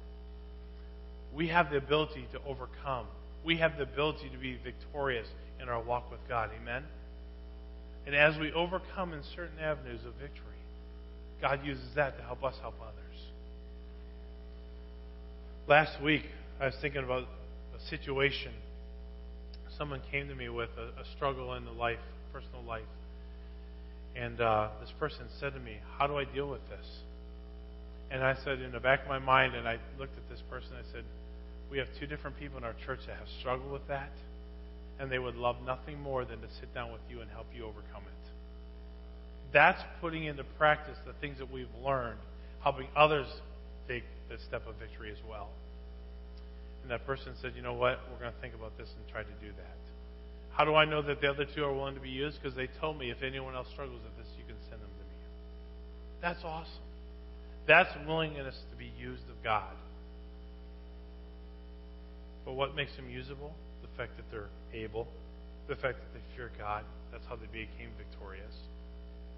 We 1.34 1.48
have 1.48 1.70
the 1.70 1.78
ability 1.78 2.26
to 2.32 2.38
overcome. 2.46 3.06
We 3.46 3.58
have 3.58 3.76
the 3.76 3.84
ability 3.84 4.28
to 4.30 4.38
be 4.38 4.58
victorious 4.62 5.28
in 5.62 5.68
our 5.68 5.80
walk 5.80 6.10
with 6.10 6.20
God. 6.28 6.50
Amen? 6.60 6.82
And 8.04 8.14
as 8.14 8.38
we 8.38 8.52
overcome 8.52 9.12
in 9.12 9.22
certain 9.34 9.58
avenues 9.60 10.00
of 10.04 10.14
victory, 10.14 10.42
God 11.40 11.60
uses 11.64 11.86
that 11.94 12.18
to 12.18 12.24
help 12.24 12.42
us 12.42 12.54
help 12.60 12.74
others. 12.82 13.20
Last 15.68 16.02
week, 16.02 16.24
I 16.60 16.66
was 16.66 16.74
thinking 16.80 17.04
about 17.04 17.22
a 17.22 17.88
situation. 17.88 18.52
Someone 19.78 20.02
came 20.10 20.28
to 20.28 20.34
me 20.34 20.48
with 20.48 20.70
a, 20.76 21.00
a 21.00 21.04
struggle 21.16 21.54
in 21.54 21.64
the 21.64 21.72
life, 21.72 21.98
personal 22.32 22.62
life. 22.66 22.82
And 24.16 24.40
uh, 24.40 24.70
this 24.80 24.92
person 24.98 25.26
said 25.38 25.54
to 25.54 25.60
me, 25.60 25.76
How 25.98 26.06
do 26.06 26.16
I 26.16 26.24
deal 26.24 26.48
with 26.48 26.66
this? 26.68 26.86
And 28.10 28.22
I 28.22 28.36
said, 28.44 28.60
in 28.60 28.72
the 28.72 28.80
back 28.80 29.02
of 29.02 29.08
my 29.08 29.18
mind, 29.18 29.54
and 29.54 29.66
I 29.68 29.78
looked 29.98 30.16
at 30.16 30.28
this 30.30 30.40
person, 30.48 30.70
I 30.72 30.92
said, 30.92 31.04
We 31.70 31.78
have 31.78 31.88
two 31.98 32.06
different 32.06 32.38
people 32.38 32.58
in 32.58 32.64
our 32.64 32.74
church 32.86 33.00
that 33.06 33.16
have 33.16 33.28
struggled 33.40 33.72
with 33.72 33.86
that, 33.88 34.12
and 34.98 35.10
they 35.10 35.18
would 35.18 35.36
love 35.36 35.56
nothing 35.64 36.00
more 36.00 36.24
than 36.24 36.40
to 36.40 36.48
sit 36.60 36.72
down 36.74 36.92
with 36.92 37.02
you 37.10 37.20
and 37.20 37.30
help 37.30 37.46
you 37.54 37.64
overcome 37.64 38.02
it. 38.06 38.30
That's 39.52 39.82
putting 40.00 40.24
into 40.24 40.44
practice 40.58 40.96
the 41.06 41.12
things 41.14 41.38
that 41.38 41.50
we've 41.50 41.74
learned, 41.84 42.18
helping 42.62 42.88
others 42.96 43.26
take 43.88 44.04
the 44.28 44.38
step 44.46 44.66
of 44.66 44.76
victory 44.76 45.10
as 45.10 45.18
well. 45.28 45.48
And 46.82 46.90
that 46.90 47.06
person 47.06 47.32
said, 47.40 47.52
You 47.56 47.62
know 47.62 47.74
what? 47.74 47.98
We're 48.12 48.20
going 48.20 48.32
to 48.32 48.40
think 48.40 48.54
about 48.54 48.76
this 48.78 48.88
and 48.96 49.12
try 49.12 49.22
to 49.22 49.36
do 49.40 49.48
that. 49.56 49.76
How 50.52 50.64
do 50.64 50.74
I 50.74 50.84
know 50.84 51.02
that 51.02 51.20
the 51.20 51.28
other 51.28 51.44
two 51.44 51.64
are 51.64 51.72
willing 51.72 51.94
to 51.94 52.00
be 52.00 52.10
used? 52.10 52.40
Because 52.40 52.56
they 52.56 52.68
told 52.80 52.98
me 52.98 53.10
if 53.10 53.22
anyone 53.22 53.54
else 53.54 53.68
struggles 53.72 54.00
with 54.02 54.16
this, 54.16 54.32
you 54.38 54.44
can 54.46 54.56
send 54.70 54.80
them 54.80 54.88
to 54.88 55.04
me. 55.04 55.16
That's 56.22 56.42
awesome. 56.44 56.86
That's 57.66 57.90
willingness 58.06 58.54
to 58.70 58.76
be 58.76 58.90
used 58.98 59.28
of 59.28 59.42
God. 59.42 59.74
But 62.46 62.54
what 62.54 62.74
makes 62.74 62.94
them 62.96 63.10
usable? 63.10 63.52
The 63.82 63.88
fact 63.98 64.16
that 64.16 64.24
they're 64.30 64.48
able, 64.72 65.08
the 65.68 65.74
fact 65.74 65.98
that 65.98 66.14
they 66.14 66.36
fear 66.36 66.50
God. 66.56 66.84
That's 67.12 67.26
how 67.28 67.36
they 67.36 67.46
became 67.46 67.90
victorious. 67.98 68.54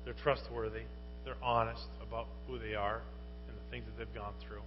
They're 0.04 0.14
trustworthy. 0.22 0.82
They're 1.24 1.42
honest 1.42 1.88
about 2.02 2.26
who 2.46 2.58
they 2.58 2.74
are 2.74 3.00
and 3.48 3.56
the 3.56 3.70
things 3.70 3.84
that 3.86 3.98
they've 3.98 4.14
gone 4.14 4.34
through. 4.46 4.62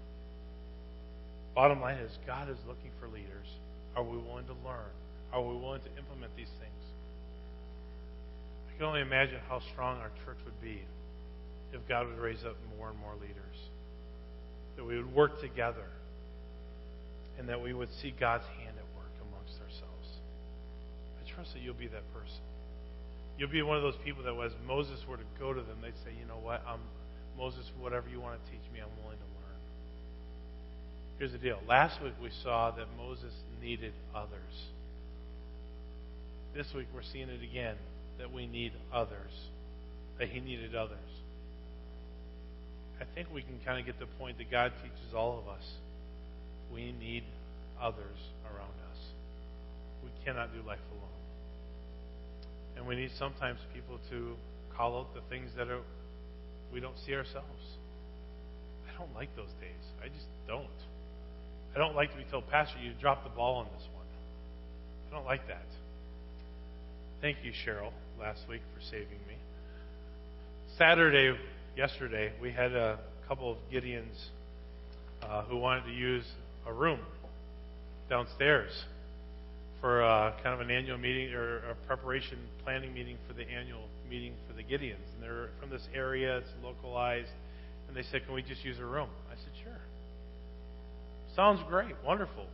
Bottom 1.55 1.81
line 1.81 1.97
is, 1.97 2.11
God 2.25 2.49
is 2.49 2.57
looking 2.67 2.91
for 2.99 3.07
leaders. 3.07 3.47
Are 3.95 4.03
we 4.03 4.17
willing 4.17 4.45
to 4.45 4.55
learn? 4.65 4.91
Are 5.33 5.41
we 5.41 5.55
willing 5.55 5.81
to 5.81 5.97
implement 5.97 6.35
these 6.35 6.51
things? 6.59 6.81
I 8.69 8.77
can 8.77 8.85
only 8.85 9.01
imagine 9.01 9.39
how 9.47 9.61
strong 9.71 9.99
our 9.99 10.11
church 10.25 10.37
would 10.45 10.59
be 10.61 10.81
if 11.73 11.79
God 11.87 12.07
would 12.07 12.17
raise 12.17 12.43
up 12.43 12.55
more 12.77 12.89
and 12.89 12.99
more 12.99 13.13
leaders. 13.21 13.57
That 14.77 14.85
we 14.85 14.97
would 14.97 15.13
work 15.13 15.41
together. 15.41 15.85
And 17.41 17.49
that 17.49 17.57
we 17.59 17.73
would 17.73 17.89
see 17.97 18.13
God's 18.13 18.45
hand 18.61 18.77
at 18.77 18.85
work 18.93 19.09
amongst 19.17 19.57
ourselves. 19.57 20.07
I 21.17 21.27
trust 21.33 21.53
that 21.53 21.63
you'll 21.65 21.73
be 21.73 21.87
that 21.87 22.05
person. 22.13 22.45
You'll 23.39 23.49
be 23.49 23.63
one 23.63 23.77
of 23.77 23.81
those 23.81 23.97
people 24.05 24.21
that, 24.21 24.37
as 24.45 24.51
Moses 24.67 24.99
were 25.09 25.17
to 25.17 25.25
go 25.39 25.51
to 25.51 25.59
them, 25.59 25.81
they'd 25.81 25.97
say, 26.05 26.13
You 26.13 26.27
know 26.27 26.37
what? 26.37 26.61
I'm 26.67 26.81
Moses, 27.35 27.65
whatever 27.79 28.05
you 28.09 28.21
want 28.21 28.37
to 28.37 28.51
teach 28.51 28.61
me, 28.71 28.79
I'm 28.79 28.93
willing 29.01 29.17
to 29.17 29.25
learn. 29.41 29.59
Here's 31.17 31.31
the 31.31 31.39
deal. 31.39 31.57
Last 31.67 31.99
week 32.03 32.13
we 32.21 32.29
saw 32.43 32.69
that 32.69 32.85
Moses 32.95 33.33
needed 33.59 33.93
others. 34.13 34.69
This 36.53 36.71
week 36.75 36.85
we're 36.93 37.01
seeing 37.01 37.29
it 37.29 37.41
again 37.41 37.75
that 38.19 38.31
we 38.31 38.45
need 38.45 38.73
others, 38.93 39.31
that 40.19 40.29
he 40.29 40.39
needed 40.41 40.75
others. 40.75 40.99
I 42.99 43.05
think 43.15 43.29
we 43.33 43.41
can 43.41 43.59
kind 43.65 43.79
of 43.79 43.87
get 43.87 43.97
the 43.97 44.05
point 44.05 44.37
that 44.37 44.51
God 44.51 44.73
teaches 44.83 45.15
all 45.15 45.39
of 45.39 45.47
us. 45.47 45.63
We 46.73 46.93
need 46.99 47.23
others 47.79 48.17
around 48.45 48.75
us. 48.91 48.97
We 50.03 50.09
cannot 50.25 50.53
do 50.53 50.61
life 50.67 50.79
alone. 50.91 51.09
And 52.77 52.87
we 52.87 52.95
need 52.95 53.11
sometimes 53.17 53.59
people 53.73 53.99
to 54.09 54.35
call 54.75 54.99
out 54.99 55.13
the 55.13 55.21
things 55.29 55.51
that 55.57 55.67
are 55.67 55.81
we 56.73 56.79
don't 56.79 56.97
see 57.05 57.13
ourselves. 57.13 57.77
I 58.87 58.97
don't 58.97 59.13
like 59.13 59.35
those 59.35 59.51
days. 59.59 59.83
I 60.01 60.07
just 60.07 60.25
don't. 60.47 60.67
I 61.75 61.79
don't 61.79 61.95
like 61.95 62.11
to 62.11 62.17
be 62.17 62.23
told, 62.31 62.49
Pastor, 62.49 62.77
you 62.79 62.93
dropped 62.99 63.23
the 63.23 63.29
ball 63.29 63.55
on 63.55 63.67
this 63.77 63.87
one. 63.93 64.05
I 65.09 65.15
don't 65.15 65.25
like 65.25 65.47
that. 65.47 65.65
Thank 67.21 67.37
you, 67.43 67.51
Cheryl, 67.51 67.91
last 68.19 68.41
week 68.49 68.61
for 68.73 68.81
saving 68.81 69.19
me. 69.27 69.35
Saturday, 70.77 71.37
yesterday, 71.77 72.31
we 72.41 72.51
had 72.51 72.73
a 72.73 72.99
couple 73.27 73.51
of 73.51 73.57
Gideons 73.71 74.29
uh, 75.23 75.43
who 75.43 75.57
wanted 75.57 75.85
to 75.85 75.91
use 75.91 76.25
a 76.67 76.73
room 76.73 76.99
downstairs 78.09 78.71
for 79.79 80.03
uh, 80.03 80.33
kind 80.43 80.53
of 80.53 80.61
an 80.61 80.69
annual 80.69 80.97
meeting 80.97 81.33
or 81.33 81.57
a 81.69 81.75
preparation 81.87 82.37
planning 82.63 82.93
meeting 82.93 83.17
for 83.27 83.33
the 83.33 83.49
annual 83.49 83.83
meeting 84.09 84.33
for 84.47 84.53
the 84.53 84.63
Gideons. 84.63 84.95
And 85.15 85.23
they're 85.23 85.49
from 85.59 85.69
this 85.69 85.87
area, 85.93 86.37
it's 86.37 86.49
localized. 86.63 87.31
And 87.87 87.97
they 87.97 88.03
said, 88.03 88.25
Can 88.25 88.35
we 88.35 88.41
just 88.43 88.63
use 88.63 88.77
a 88.79 88.85
room? 88.85 89.09
I 89.31 89.35
said, 89.35 89.51
Sure. 89.63 89.79
Sounds 91.35 91.61
great, 91.67 91.95
wonderful. 92.05 92.45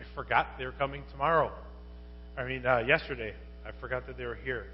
I 0.00 0.14
forgot 0.14 0.58
they 0.58 0.66
were 0.66 0.72
coming 0.72 1.02
tomorrow. 1.12 1.52
I 2.36 2.44
mean, 2.44 2.66
uh, 2.66 2.78
yesterday. 2.86 3.32
I 3.66 3.70
forgot 3.80 4.06
that 4.06 4.18
they 4.18 4.26
were 4.26 4.34
here. 4.34 4.66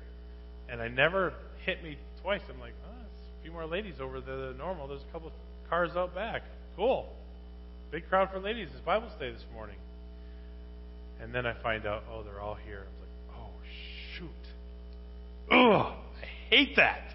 And 0.68 0.80
I 0.80 0.88
never 0.88 1.34
hit 1.64 1.82
me 1.82 1.96
twice. 2.22 2.40
I'm 2.52 2.58
like, 2.58 2.72
oh, 2.86 2.90
a 2.90 3.42
few 3.42 3.52
more 3.52 3.66
ladies 3.66 3.94
over 4.00 4.20
the 4.20 4.54
normal. 4.58 4.88
There's 4.88 5.02
a 5.08 5.12
couple 5.12 5.30
cars 5.68 5.90
out 5.96 6.14
back. 6.14 6.42
Cool. 6.76 7.08
Big 7.90 8.08
crowd 8.08 8.30
for 8.30 8.38
ladies. 8.38 8.68
It's 8.72 8.80
Bible 8.84 9.08
study 9.16 9.32
this 9.32 9.44
morning. 9.52 9.76
And 11.20 11.34
then 11.34 11.44
I 11.44 11.54
find 11.60 11.86
out, 11.86 12.04
oh, 12.10 12.22
they're 12.22 12.40
all 12.40 12.56
here. 12.66 12.84
I 12.86 12.90
was 12.90 13.00
like, 13.00 13.36
oh, 13.36 13.50
shoot. 14.16 14.50
Ugh, 15.50 15.92
I 16.22 16.26
hate 16.48 16.76
that. 16.76 17.14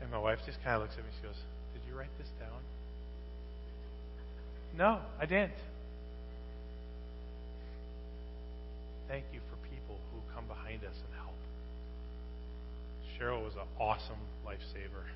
And 0.00 0.10
my 0.10 0.18
wife 0.18 0.40
just 0.44 0.58
kind 0.64 0.76
of 0.76 0.82
looks 0.82 0.94
at 0.98 1.04
me. 1.04 1.10
She 1.20 1.26
goes, 1.26 1.36
Did 1.72 1.82
you 1.88 1.96
write 1.96 2.10
this 2.18 2.28
down? 2.40 2.58
No, 4.76 4.98
I 5.20 5.26
didn't. 5.26 5.52
Thank 9.08 9.24
you 9.32 9.40
for 9.48 9.56
people 9.68 9.96
who 10.12 10.34
come 10.34 10.46
behind 10.48 10.82
us 10.82 10.96
and 10.96 11.14
help. 11.14 11.38
Cheryl 13.14 13.44
was 13.44 13.54
an 13.54 13.68
awesome 13.78 14.18
lifesaver. 14.44 15.06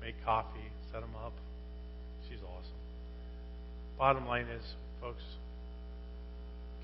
Make 0.00 0.14
coffee, 0.24 0.70
set 0.92 1.00
them 1.00 1.14
up. 1.24 1.32
She's 2.32 2.40
awesome. 2.40 2.80
Bottom 3.98 4.26
line 4.26 4.48
is, 4.48 4.64
folks, 5.02 5.20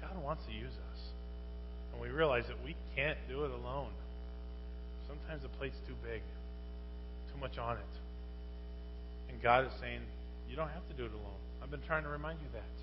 God 0.03 0.13
wants 0.23 0.45
to 0.45 0.53
use 0.53 0.77
us. 0.93 1.01
And 1.93 2.03
we 2.03 2.09
realize 2.13 2.45
that 2.49 2.61
we 2.63 2.77
can't 2.95 3.17
do 3.33 3.45
it 3.45 3.51
alone. 3.51 3.89
Sometimes 5.09 5.41
the 5.41 5.49
plate's 5.57 5.81
too 5.89 5.97
big, 6.05 6.21
too 7.33 7.41
much 7.41 7.57
on 7.57 7.81
it. 7.81 7.95
And 9.33 9.41
God 9.41 9.65
is 9.65 9.73
saying, 9.81 10.05
you 10.51 10.57
don't 10.57 10.69
have 10.69 10.87
to 10.89 10.95
do 10.95 11.07
it 11.09 11.13
alone. 11.17 11.41
I've 11.63 11.71
been 11.71 11.85
trying 11.89 12.03
to 12.03 12.13
remind 12.13 12.39
you 12.45 12.49
that. 12.53 12.77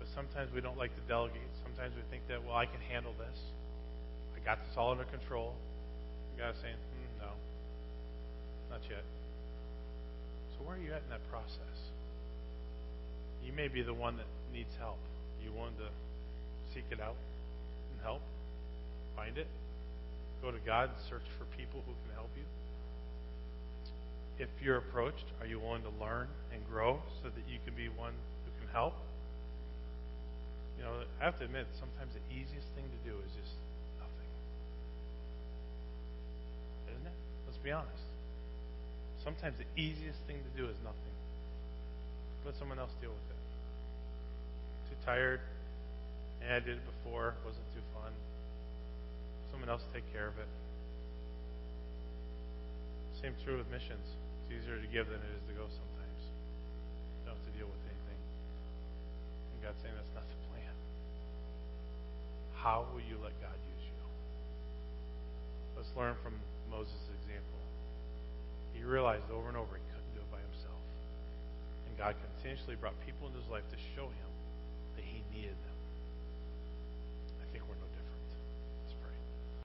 But 0.00 0.08
sometimes 0.10 0.52
we 0.52 0.60
don't 0.60 0.76
like 0.76 0.90
to 0.96 1.04
delegate. 1.06 1.54
Sometimes 1.62 1.94
we 1.94 2.02
think 2.10 2.26
that, 2.26 2.42
well, 2.42 2.56
I 2.56 2.66
can 2.66 2.82
handle 2.90 3.14
this. 3.14 3.38
I 4.34 4.42
got 4.44 4.58
this 4.66 4.74
all 4.76 4.90
under 4.90 5.06
control. 5.06 5.54
And 6.34 6.38
God's 6.42 6.58
saying, 6.58 6.74
hmm, 6.74 7.22
no, 7.22 7.30
not 8.74 8.82
yet. 8.90 9.06
So 10.56 10.66
where 10.66 10.76
are 10.76 10.80
you 10.80 10.92
at 10.92 11.02
in 11.04 11.10
that 11.10 11.28
process? 11.30 11.78
You 13.44 13.52
may 13.52 13.68
be 13.68 13.82
the 13.82 13.94
one 13.94 14.16
that 14.16 14.26
needs 14.52 14.74
help. 14.78 14.98
You 15.44 15.52
want 15.52 15.78
to 15.78 15.86
seek 16.74 16.84
it 16.90 17.00
out 17.00 17.16
and 17.92 18.00
help? 18.02 18.22
Find 19.14 19.38
it? 19.38 19.46
Go 20.42 20.50
to 20.50 20.58
God 20.66 20.90
and 20.90 20.98
search 21.08 21.24
for 21.38 21.44
people 21.56 21.80
who 21.86 21.92
can 22.04 22.14
help 22.14 22.30
you? 22.36 22.44
If 24.38 24.48
you're 24.60 24.76
approached, 24.76 25.24
are 25.40 25.46
you 25.46 25.58
willing 25.58 25.82
to 25.82 25.94
learn 26.02 26.28
and 26.52 26.60
grow 26.68 27.00
so 27.22 27.30
that 27.30 27.44
you 27.48 27.58
can 27.64 27.74
be 27.74 27.88
one 27.88 28.12
who 28.44 28.50
can 28.60 28.68
help? 28.72 28.94
You 30.76 30.84
know, 30.84 30.92
I 31.20 31.24
have 31.24 31.38
to 31.38 31.44
admit, 31.44 31.66
sometimes 31.80 32.12
the 32.12 32.20
easiest 32.34 32.68
thing 32.76 32.84
to 32.84 33.00
do 33.08 33.16
is 33.16 33.32
just 33.32 33.56
nothing. 33.96 34.30
Isn't 36.92 37.06
it? 37.06 37.16
Let's 37.46 37.58
be 37.64 37.72
honest. 37.72 38.05
Sometimes 39.26 39.58
the 39.58 39.66
easiest 39.74 40.22
thing 40.30 40.38
to 40.38 40.52
do 40.54 40.70
is 40.70 40.78
nothing. 40.86 41.14
Let 42.46 42.54
someone 42.62 42.78
else 42.78 42.94
deal 43.02 43.10
with 43.10 43.26
it. 43.26 43.42
Too 44.86 44.98
tired. 45.02 45.42
And 46.46 46.54
I 46.54 46.62
did 46.62 46.78
it 46.78 46.86
before. 46.86 47.34
Wasn't 47.42 47.66
too 47.74 47.82
fun. 47.90 48.14
Someone 49.50 49.66
else 49.66 49.82
take 49.90 50.06
care 50.14 50.30
of 50.30 50.38
it. 50.38 50.46
Same 53.18 53.34
true 53.42 53.58
with 53.58 53.66
missions. 53.66 54.06
It's 54.46 54.62
easier 54.62 54.78
to 54.78 54.86
give 54.94 55.10
than 55.10 55.18
it 55.18 55.32
is 55.34 55.42
to 55.50 55.58
go 55.58 55.66
sometimes. 55.74 56.22
You 56.22 57.26
don't 57.26 57.34
have 57.34 57.46
to 57.50 57.54
deal 57.58 57.66
with 57.66 57.82
anything. 57.82 58.20
And 58.22 59.58
God's 59.66 59.82
saying 59.82 59.98
that's 59.98 60.14
not 60.14 60.22
the 60.22 60.38
plan. 60.54 60.74
How 62.54 62.86
will 62.94 63.02
you 63.02 63.18
let 63.18 63.34
God 63.42 63.58
use 63.74 63.90
you? 63.90 63.98
Let's 65.74 65.90
learn 65.98 66.14
from 66.22 66.38
Moses'. 66.70 67.15
He 68.76 68.84
realized 68.84 69.30
over 69.32 69.48
and 69.48 69.56
over 69.56 69.76
he 69.76 69.82
couldn't 69.88 70.12
do 70.14 70.20
it 70.20 70.30
by 70.30 70.38
himself. 70.52 70.82
And 71.88 71.96
God 71.96 72.14
continuously 72.20 72.76
brought 72.76 72.94
people 73.08 73.26
into 73.26 73.40
his 73.40 73.48
life 73.48 73.64
to 73.72 73.78
show 73.96 74.06
him 74.06 74.30
that 74.96 75.04
he 75.04 75.24
needed 75.32 75.56
them. 75.64 75.75